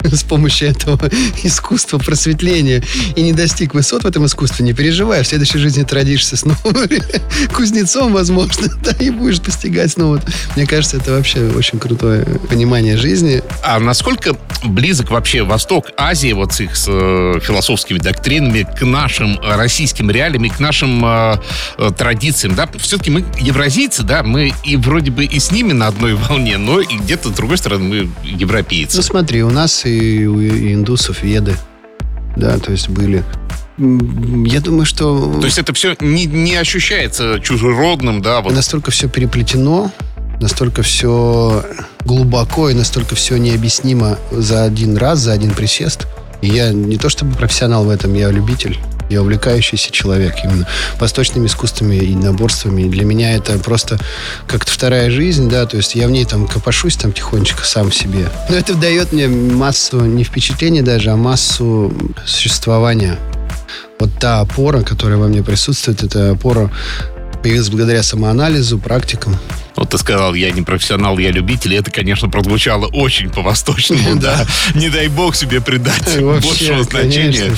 с 0.12 0.22
помощью 0.22 0.68
этого 0.68 1.10
искусства 1.42 1.98
просветления 1.98 2.82
и 3.16 3.22
не 3.22 3.32
достиг 3.32 3.74
высот 3.74 4.04
в 4.04 4.06
этом 4.06 4.26
искусстве, 4.26 4.64
не 4.64 4.72
переживай. 4.72 5.22
В 5.22 5.26
следующей 5.26 5.58
жизни 5.58 5.82
ты 5.82 5.94
родишься 5.94 6.36
снова 6.36 6.58
кузнецом, 7.52 8.12
возможно, 8.12 8.68
да, 8.82 8.92
и 8.98 9.10
будешь 9.10 9.40
постигать 9.40 9.92
снова. 9.92 10.20
Мне 10.56 10.66
кажется, 10.66 10.96
это 10.96 11.12
вообще 11.12 11.48
очень 11.50 11.78
крутое 11.78 12.24
понимание 12.48 12.96
жизни. 12.96 13.42
А 13.62 13.78
насколько 13.78 14.36
близок 14.64 15.10
вообще 15.10 15.42
Восток, 15.42 15.90
Азия 15.96 16.34
вот 16.34 16.52
с 16.52 16.60
их 16.60 16.76
с, 16.76 16.86
э, 16.88 17.40
философскими 17.42 17.98
доктринами 17.98 18.66
к 18.78 18.84
нашим 18.84 19.38
э, 19.40 19.56
российским 19.56 20.10
реалиям 20.10 20.44
и 20.44 20.48
к 20.48 20.60
нашим 20.60 21.04
э, 21.04 21.36
э, 21.78 21.90
традициям, 21.96 22.54
да? 22.54 22.68
Все-таки 22.78 23.10
мы 23.10 23.24
евразийцы, 23.38 24.02
да, 24.02 24.22
мы 24.22 24.52
и 24.64 24.76
вроде 24.76 25.10
бы 25.10 25.24
и 25.24 25.38
с 25.38 25.50
ними 25.50 25.72
на 25.72 25.86
одной 25.88 26.14
волне, 26.14 26.58
но 26.58 26.80
и 26.80 26.96
где-то 26.96 27.30
с 27.30 27.32
другой 27.32 27.58
стороны 27.58 27.84
мы 27.84 28.10
европейцы. 28.22 28.96
Ну, 28.96 29.02
смотри, 29.02 29.42
у 29.42 29.50
нас 29.50 29.84
и 29.90 30.26
у 30.26 30.40
индусов 30.40 31.22
веды, 31.22 31.56
да, 32.36 32.58
то 32.58 32.72
есть 32.72 32.88
были. 32.88 33.24
Я 33.78 34.60
думаю, 34.60 34.84
что 34.84 35.38
То 35.40 35.46
есть 35.46 35.58
это 35.58 35.72
все 35.72 35.96
не, 36.00 36.26
не 36.26 36.56
ощущается 36.56 37.40
чужеродным, 37.40 38.20
да, 38.20 38.40
вот 38.40 38.52
настолько 38.52 38.90
все 38.90 39.08
переплетено, 39.08 39.90
настолько 40.40 40.82
все 40.82 41.64
глубоко 42.04 42.70
и 42.70 42.74
настолько 42.74 43.14
все 43.14 43.36
необъяснимо 43.36 44.18
за 44.30 44.64
один 44.64 44.96
раз, 44.96 45.20
за 45.20 45.32
один 45.32 45.52
присест. 45.52 46.06
И 46.42 46.48
я 46.48 46.72
не 46.72 46.96
то 46.96 47.08
чтобы 47.08 47.34
профессионал 47.36 47.84
в 47.84 47.90
этом, 47.90 48.14
я 48.14 48.30
любитель. 48.30 48.78
Я 49.10 49.22
увлекающийся 49.22 49.90
человек 49.90 50.36
именно 50.44 50.68
восточными 51.00 51.46
искусствами 51.46 51.96
и 51.96 52.14
наборствами. 52.14 52.88
Для 52.88 53.04
меня 53.04 53.34
это 53.34 53.58
просто 53.58 53.98
как-то 54.46 54.70
вторая 54.70 55.10
жизнь, 55.10 55.50
да, 55.50 55.66
то 55.66 55.76
есть 55.76 55.96
я 55.96 56.06
в 56.06 56.12
ней 56.12 56.24
там 56.24 56.46
копошусь 56.46 56.96
там 56.96 57.12
тихонечко 57.12 57.64
сам 57.64 57.90
себе. 57.90 58.28
Но 58.48 58.56
это 58.56 58.74
дает 58.74 59.12
мне 59.12 59.26
массу, 59.26 60.00
не 60.00 60.22
впечатлений 60.22 60.82
даже, 60.82 61.10
а 61.10 61.16
массу 61.16 61.92
существования. 62.24 63.18
Вот 63.98 64.10
та 64.20 64.40
опора, 64.40 64.82
которая 64.82 65.18
во 65.18 65.26
мне 65.26 65.42
присутствует, 65.42 66.04
это 66.04 66.30
опора 66.30 66.70
появилась 67.42 67.68
благодаря 67.68 68.02
самоанализу, 68.02 68.78
практикам. 68.78 69.36
Вот 69.76 69.90
ты 69.90 69.98
сказал, 69.98 70.34
я 70.34 70.50
не 70.50 70.60
профессионал, 70.62 71.16
я 71.18 71.30
любитель, 71.30 71.72
и 71.72 71.76
это, 71.76 71.90
конечно, 71.90 72.28
прозвучало 72.28 72.86
очень 72.86 73.30
по-восточному, 73.30 74.16
да. 74.20 74.44
Не 74.74 74.90
дай 74.90 75.08
бог 75.08 75.34
себе 75.34 75.60
придать 75.60 76.20
Вообще, 76.20 76.46
большего 76.48 76.82
значения. 76.82 77.54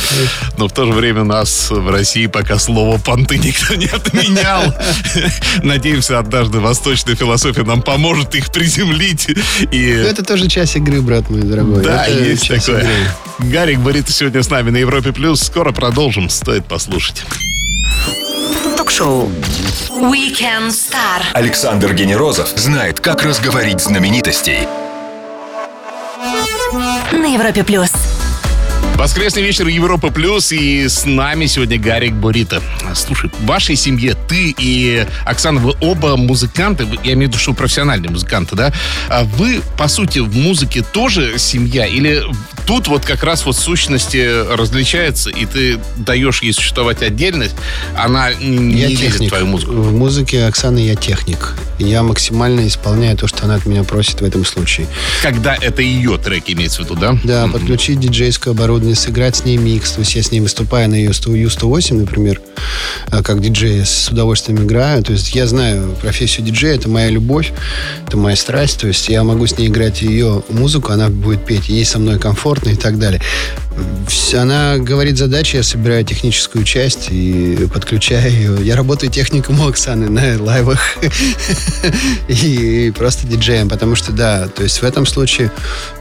Но 0.57 0.68
в 0.68 0.73
то 0.73 0.85
же 0.85 0.92
время 0.92 1.25
нас 1.25 1.71
в 1.71 1.90
России 1.90 2.27
пока 2.27 2.59
слово 2.59 2.99
«понты» 2.99 3.38
никто 3.42 3.75
не 3.75 3.87
отменял. 3.87 4.73
Надеемся, 5.64 6.18
однажды 6.18 6.61
восточная 6.61 7.16
философия 7.16 7.64
нам 7.64 7.83
поможет 7.83 8.35
их 8.35 8.53
приземлить. 8.53 9.27
Ну, 9.29 9.68
И 9.73 9.83
это 9.88 10.23
тоже 10.25 10.49
часть 10.49 10.77
игры, 10.77 11.01
брат 11.01 11.29
мой 11.31 11.42
дорогой. 11.42 11.83
да, 11.83 12.07
Это 12.07 12.23
есть 12.25 12.47
такое. 12.47 12.81
игры. 12.83 12.92
Гарик 13.51 13.79
Борит 13.81 14.09
сегодня 14.09 14.42
с 14.42 14.51
нами 14.51 14.71
на 14.71 14.77
Европе+. 14.77 15.12
плюс. 15.12 15.40
Скоро 15.42 15.73
продолжим, 15.73 16.29
стоит 16.29 16.66
послушать. 16.66 17.25
Ток-шоу 18.83 19.31
Weekend 19.90 20.71
Star. 20.71 21.23
Александр 21.35 21.95
Генерозов 21.95 22.49
знает, 22.57 22.99
как 22.99 23.23
разговорить 23.23 23.81
знаменитостей. 23.81 24.66
На 27.12 27.33
Европе 27.33 27.62
плюс. 27.62 27.92
Воскресный 28.97 29.42
вечер 29.42 29.68
Европа 29.68 30.11
Плюс, 30.11 30.51
и 30.51 30.88
с 30.88 31.05
нами 31.05 31.47
сегодня 31.47 31.79
Гарик 31.79 32.12
Бурита. 32.14 32.61
Слушай, 32.95 33.31
в 33.31 33.47
вашей 33.47 33.77
семье 33.77 34.16
ты 34.29 34.55
и 34.59 35.07
Оксана, 35.25 35.61
вы 35.61 35.75
оба 35.81 36.16
музыканты, 36.16 36.85
я 37.05 37.12
имею 37.14 37.29
в 37.29 37.33
виду, 37.33 37.38
что 37.38 37.53
профессиональные 37.53 38.11
музыканты, 38.11 38.57
да? 38.57 38.73
А 39.09 39.23
Вы, 39.23 39.61
по 39.79 39.87
сути, 39.87 40.18
в 40.18 40.37
музыке 40.37 40.83
тоже 40.83 41.38
семья? 41.38 41.87
Или 41.87 42.23
тут 42.66 42.88
вот 42.88 43.05
как 43.05 43.22
раз 43.25 43.44
вот 43.46 43.57
сущности 43.57 44.29
различается, 44.57 45.31
и 45.31 45.46
ты 45.46 45.79
даешь 45.96 46.42
ей 46.42 46.53
существовать 46.53 47.03
отдельность, 47.03 47.55
она 47.96 48.33
не 48.35 48.81
Я 48.81 48.88
лезет 48.88 49.09
в 49.09 49.12
техник. 49.12 49.29
твою 49.31 49.46
музыку? 49.46 49.72
В 49.72 49.92
музыке 49.92 50.44
Оксаны 50.44 50.79
я 50.79 50.94
техник. 50.94 51.55
Я 51.79 52.03
максимально 52.03 52.66
исполняю 52.68 53.16
то, 53.16 53.27
что 53.27 53.44
она 53.44 53.57
от 53.57 53.66
меня 53.66 53.83
просит 53.83 54.20
в 54.20 54.25
этом 54.25 54.44
случае. 54.44 54.87
Когда 55.22 55.55
это 55.57 55.83
ее 55.83 56.16
трек 56.18 56.44
имеется 56.46 56.83
в 56.83 56.85
виду, 56.85 56.94
да? 56.94 57.18
Да, 57.25 57.46
Мгм. 57.46 57.53
подключить 57.55 57.98
диджейское 57.98 58.55
оборудование, 58.55 58.94
сыграть 58.94 59.37
с 59.37 59.44
ней 59.44 59.57
микс. 59.57 59.92
То 59.92 60.01
есть 60.01 60.14
я 60.14 60.22
с 60.22 60.31
ней 60.31 60.40
выступаю 60.40 60.88
на 60.88 60.94
ее 60.94 61.12
100 61.12 61.35
U108, 61.35 61.94
например, 61.94 62.40
а, 63.11 63.22
как 63.22 63.40
диджей, 63.40 63.79
я 63.79 63.85
с 63.85 64.09
удовольствием 64.11 64.62
играю. 64.62 65.03
То 65.03 65.12
есть 65.12 65.35
я 65.35 65.46
знаю 65.46 65.96
профессию 66.01 66.46
диджея, 66.46 66.77
это 66.77 66.88
моя 66.88 67.09
любовь, 67.09 67.53
это 68.07 68.16
моя 68.16 68.37
страсть. 68.37 68.79
То 68.81 68.87
есть 68.87 69.09
я 69.09 69.25
могу 69.25 69.46
с 69.46 69.59
ней 69.59 69.66
играть 69.68 70.03
ее 70.03 70.44
музыку, 70.51 70.92
она 70.92 71.09
будет 71.09 71.44
петь, 71.44 71.68
ей 71.68 71.85
со 71.85 71.98
мной 71.98 72.18
комфортно 72.18 72.52
и 72.71 72.77
так 72.77 72.99
далее. 72.99 73.21
Она 74.35 74.79
говорит 74.79 75.17
задачи, 75.17 75.57
я 75.57 75.62
собираю 75.62 76.05
техническую 76.05 76.65
часть 76.65 77.09
и 77.11 77.69
подключаю 77.73 78.31
ее. 78.31 78.67
Я 78.67 78.77
работаю 78.77 79.11
техником 79.11 79.61
у 79.61 79.69
Оксаны 79.69 80.09
на 80.09 80.43
лайвах 80.43 80.81
и 82.29 82.93
просто 82.97 83.27
диджеем, 83.27 83.69
потому 83.69 83.95
что, 83.95 84.12
да, 84.12 84.49
то 84.49 84.62
есть 84.62 84.81
в 84.81 84.85
этом 84.85 85.07
случае 85.07 85.51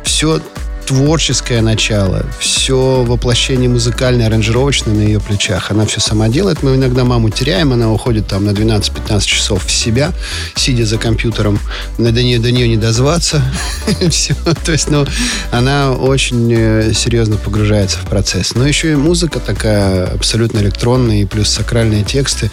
все 0.03 0.41
творческое 0.85 1.61
начало, 1.61 2.25
все 2.39 3.03
воплощение 3.03 3.69
музыкальное, 3.69 4.27
аранжировочное 4.27 4.93
на 4.93 5.01
ее 5.01 5.19
плечах. 5.19 5.71
Она 5.71 5.85
все 5.85 5.99
сама 5.99 6.27
делает. 6.27 6.63
Мы 6.63 6.75
иногда 6.75 7.03
маму 7.03 7.29
теряем, 7.29 7.71
она 7.73 7.91
уходит 7.91 8.27
там 8.27 8.45
на 8.45 8.51
12-15 8.51 9.21
часов 9.25 9.65
в 9.65 9.71
себя, 9.71 10.11
сидя 10.55 10.85
за 10.85 10.97
компьютером. 10.97 11.59
На- 11.97 12.11
До 12.11 12.21
нее, 12.23 12.39
до 12.39 12.51
нее 12.51 12.67
не 12.67 12.77
дозваться. 12.77 13.41
Все. 14.09 14.35
То 14.65 14.71
есть, 14.71 14.89
ну, 14.89 15.05
она 15.51 15.91
очень 15.93 16.51
э, 16.53 16.93
серьезно 16.93 17.37
погружается 17.37 17.99
в 17.99 18.05
процесс. 18.09 18.55
Но 18.55 18.67
еще 18.67 18.91
и 18.91 18.95
музыка 18.95 19.39
такая 19.39 20.07
абсолютно 20.07 20.59
электронная, 20.59 21.21
и 21.21 21.25
плюс 21.25 21.49
сакральные 21.49 22.03
тексты. 22.03 22.51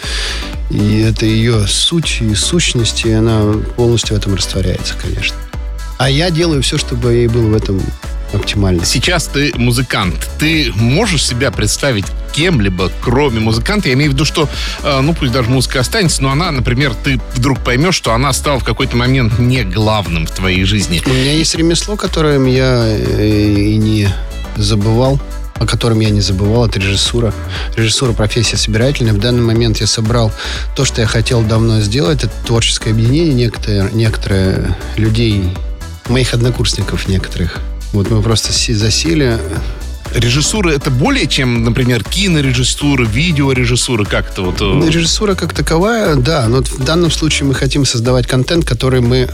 И 0.71 1.01
это 1.01 1.25
ее 1.27 1.67
суть 1.67 2.19
и 2.21 2.35
сущность, 2.35 3.05
и 3.05 3.12
она 3.12 3.55
полностью 3.77 4.14
в 4.14 4.19
этом 4.19 4.35
растворяется, 4.35 4.95
конечно. 5.01 5.37
А 5.97 6.09
я 6.09 6.31
делаю 6.31 6.62
все, 6.62 6.79
чтобы 6.79 7.12
ей 7.14 7.27
было 7.27 7.49
в 7.49 7.55
этом 7.57 7.83
оптимально. 8.33 8.85
Сейчас 8.85 9.27
ты 9.27 9.53
музыкант. 9.57 10.29
Ты 10.38 10.73
можешь 10.75 11.27
себя 11.27 11.51
представить 11.51 12.07
кем-либо, 12.33 12.91
кроме 13.01 13.41
музыканта? 13.41 13.88
Я 13.88 13.95
имею 13.95 14.11
в 14.11 14.14
виду, 14.14 14.25
что, 14.25 14.49
э, 14.83 15.01
ну, 15.01 15.14
пусть 15.14 15.33
даже 15.33 15.49
музыка 15.49 15.81
останется, 15.81 16.23
но 16.23 16.31
она, 16.31 16.51
например, 16.51 16.95
ты 16.95 17.21
вдруг 17.35 17.59
поймешь, 17.61 17.95
что 17.95 18.12
она 18.12 18.33
стала 18.33 18.61
в 18.61 18.64
какой-то 18.64 18.97
момент 18.97 19.38
не 19.38 19.64
главным 19.64 20.27
в 20.27 20.31
твоей 20.31 20.64
жизни. 20.64 21.03
У 21.05 21.11
меня 21.11 21.33
есть 21.33 21.55
ремесло, 21.55 21.97
которым 21.97 22.47
я 22.47 22.85
э, 22.87 23.27
и 23.27 23.77
не 23.77 24.09
забывал 24.57 25.21
о 25.59 25.67
котором 25.67 26.01
я 26.01 26.11
не 26.11 26.21
забывал, 26.21 26.67
это 26.67 26.79
режиссура. 26.79 27.35
Режиссура 27.77 28.12
профессия 28.12 28.57
собирательная. 28.57 29.12
В 29.12 29.19
данный 29.19 29.43
момент 29.43 29.81
я 29.81 29.87
собрал 29.87 30.33
то, 30.77 30.85
что 30.85 31.01
я 31.01 31.07
хотел 31.07 31.43
давно 31.43 31.81
сделать. 31.81 32.25
Это 32.25 32.33
творческое 32.47 32.91
объединение 32.91 33.35
некоторые, 33.35 33.91
некоторые 33.93 34.77
людей, 34.97 35.53
моих 36.09 36.33
однокурсников 36.33 37.09
некоторых. 37.09 37.61
Вот 37.92 38.11
мы 38.11 38.22
просто 38.22 38.53
засели, 38.53 39.38
Режиссура 40.14 40.70
это 40.70 40.90
более 40.90 41.27
чем, 41.27 41.64
например, 41.64 42.03
кинорежиссура, 42.03 43.05
видеорежиссура, 43.05 44.05
как 44.05 44.31
это 44.31 44.42
вот. 44.42 44.61
э, 44.61 44.64
Ну, 44.64 44.88
Режиссура 44.88 45.35
как 45.35 45.53
таковая, 45.53 46.16
да, 46.16 46.46
но 46.48 46.62
в 46.62 46.85
данном 46.85 47.11
случае 47.11 47.46
мы 47.46 47.55
хотим 47.55 47.85
создавать 47.85 48.27
контент, 48.27 48.64
который 48.64 49.01
мы 49.01 49.29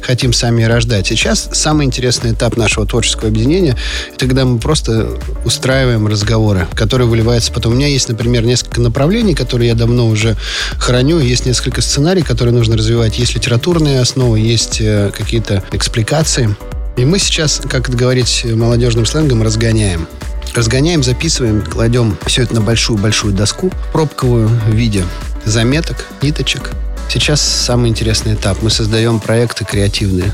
хотим 0.00 0.32
сами 0.32 0.62
рождать. 0.62 1.06
Сейчас 1.08 1.50
самый 1.52 1.84
интересный 1.84 2.32
этап 2.32 2.56
нашего 2.56 2.86
творческого 2.86 3.28
объединения– 3.28 3.76
это 4.14 4.26
когда 4.26 4.44
мы 4.44 4.58
просто 4.58 5.18
устраиваем 5.44 6.06
разговоры, 6.06 6.66
которые 6.74 7.06
выливаются 7.06 7.52
потом. 7.52 7.72
У 7.72 7.76
меня 7.76 7.88
есть, 7.88 8.08
например, 8.08 8.44
несколько 8.44 8.80
направлений, 8.80 9.34
которые 9.34 9.68
я 9.68 9.74
давно 9.74 10.06
уже 10.06 10.36
храню, 10.78 11.18
есть 11.18 11.44
несколько 11.44 11.82
сценариев, 11.82 12.26
которые 12.26 12.54
нужно 12.54 12.76
развивать, 12.76 13.18
есть 13.18 13.34
литературные 13.34 14.00
основы, 14.00 14.40
есть 14.40 14.80
э, 14.80 15.10
какие-то 15.14 15.62
экспликации. 15.72 16.56
И 16.96 17.04
мы 17.04 17.18
сейчас, 17.18 17.60
как 17.68 17.88
это 17.88 17.98
говорить 17.98 18.44
молодежным 18.44 19.04
сленгом, 19.04 19.42
разгоняем. 19.42 20.06
Разгоняем, 20.54 21.02
записываем, 21.02 21.62
кладем 21.62 22.16
все 22.26 22.42
это 22.42 22.54
на 22.54 22.60
большую-большую 22.60 23.34
доску, 23.34 23.72
пробковую 23.92 24.46
в 24.48 24.70
виде 24.70 25.04
заметок, 25.44 26.06
ниточек. 26.22 26.70
Сейчас 27.10 27.40
самый 27.42 27.90
интересный 27.90 28.34
этап. 28.34 28.62
Мы 28.62 28.70
создаем 28.70 29.18
проекты 29.18 29.64
креативные. 29.64 30.32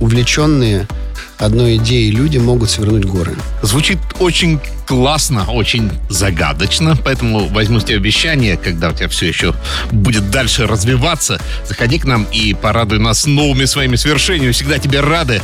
Увлеченные 0.00 0.86
одной 1.42 1.76
идеей 1.76 2.10
люди 2.10 2.38
могут 2.38 2.70
свернуть 2.70 3.04
горы. 3.04 3.34
Звучит 3.62 3.98
очень 4.18 4.60
классно, 4.86 5.50
очень 5.50 5.90
загадочно, 6.08 6.96
поэтому 6.96 7.48
возьму 7.48 7.80
с 7.80 7.84
тебя 7.84 7.96
обещание, 7.96 8.56
когда 8.56 8.90
у 8.90 8.92
тебя 8.92 9.08
все 9.08 9.26
еще 9.26 9.54
будет 9.90 10.30
дальше 10.30 10.66
развиваться, 10.66 11.40
заходи 11.66 11.98
к 11.98 12.04
нам 12.04 12.26
и 12.32 12.54
порадуй 12.54 12.98
нас 12.98 13.26
новыми 13.26 13.64
своими 13.64 13.96
свершениями. 13.96 14.52
Всегда 14.52 14.78
тебе 14.78 15.00
рады 15.00 15.40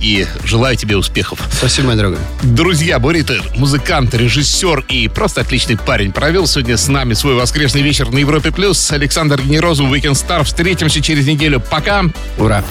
и 0.00 0.26
желаю 0.44 0.76
тебе 0.76 0.96
успехов. 0.96 1.40
Спасибо, 1.50 1.88
моя 1.88 1.96
дорогая. 1.98 2.20
Друзья, 2.42 2.98
Борита, 2.98 3.36
музыкант, 3.56 4.14
режиссер 4.14 4.84
и 4.88 5.08
просто 5.08 5.40
отличный 5.40 5.76
парень, 5.76 6.12
провел 6.12 6.46
сегодня 6.46 6.76
с 6.76 6.88
нами 6.88 7.14
свой 7.14 7.34
воскресный 7.34 7.82
вечер 7.82 8.10
на 8.10 8.18
Европе+. 8.18 8.50
плюс. 8.50 8.92
Александр 8.92 9.40
Генерозов, 9.40 9.86
Weekend 9.86 10.12
Star. 10.12 10.44
Встретимся 10.44 11.00
через 11.00 11.26
неделю. 11.26 11.60
Пока! 11.60 12.04
Ура! 12.38 12.62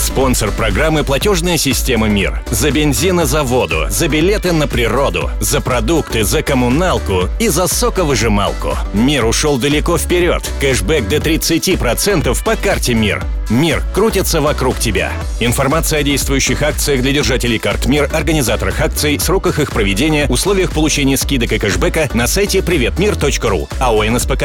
Спонсор 0.00 0.50
программы 0.50 1.04
«Платежная 1.04 1.58
система 1.58 2.08
МИР». 2.08 2.42
За 2.50 2.70
бензин 2.70 3.20
и 3.20 3.26
за 3.26 3.42
воду, 3.42 3.84
за 3.90 4.08
билеты 4.08 4.50
на 4.52 4.66
природу, 4.66 5.30
за 5.40 5.60
продукты, 5.60 6.24
за 6.24 6.42
коммуналку 6.42 7.28
и 7.38 7.48
за 7.48 7.66
соковыжималку. 7.66 8.78
МИР 8.94 9.26
ушел 9.26 9.58
далеко 9.58 9.98
вперед. 9.98 10.42
Кэшбэк 10.58 11.06
до 11.06 11.16
30% 11.16 12.42
по 12.42 12.56
карте 12.56 12.94
МИР. 12.94 13.22
МИР 13.50 13.82
крутится 13.92 14.40
вокруг 14.40 14.78
тебя. 14.78 15.12
Информация 15.38 15.98
о 15.98 16.02
действующих 16.02 16.62
акциях 16.62 17.02
для 17.02 17.12
держателей 17.12 17.58
карт 17.58 17.84
МИР, 17.84 18.08
организаторах 18.10 18.80
акций, 18.80 19.20
сроках 19.20 19.58
их 19.58 19.70
проведения, 19.70 20.26
условиях 20.30 20.72
получения 20.72 21.18
скидок 21.18 21.52
и 21.52 21.58
кэшбэка 21.58 22.08
на 22.14 22.26
сайте 22.26 22.62
приветмир.ру. 22.62 23.68
АО 23.78 24.04
НСПК. 24.04 24.44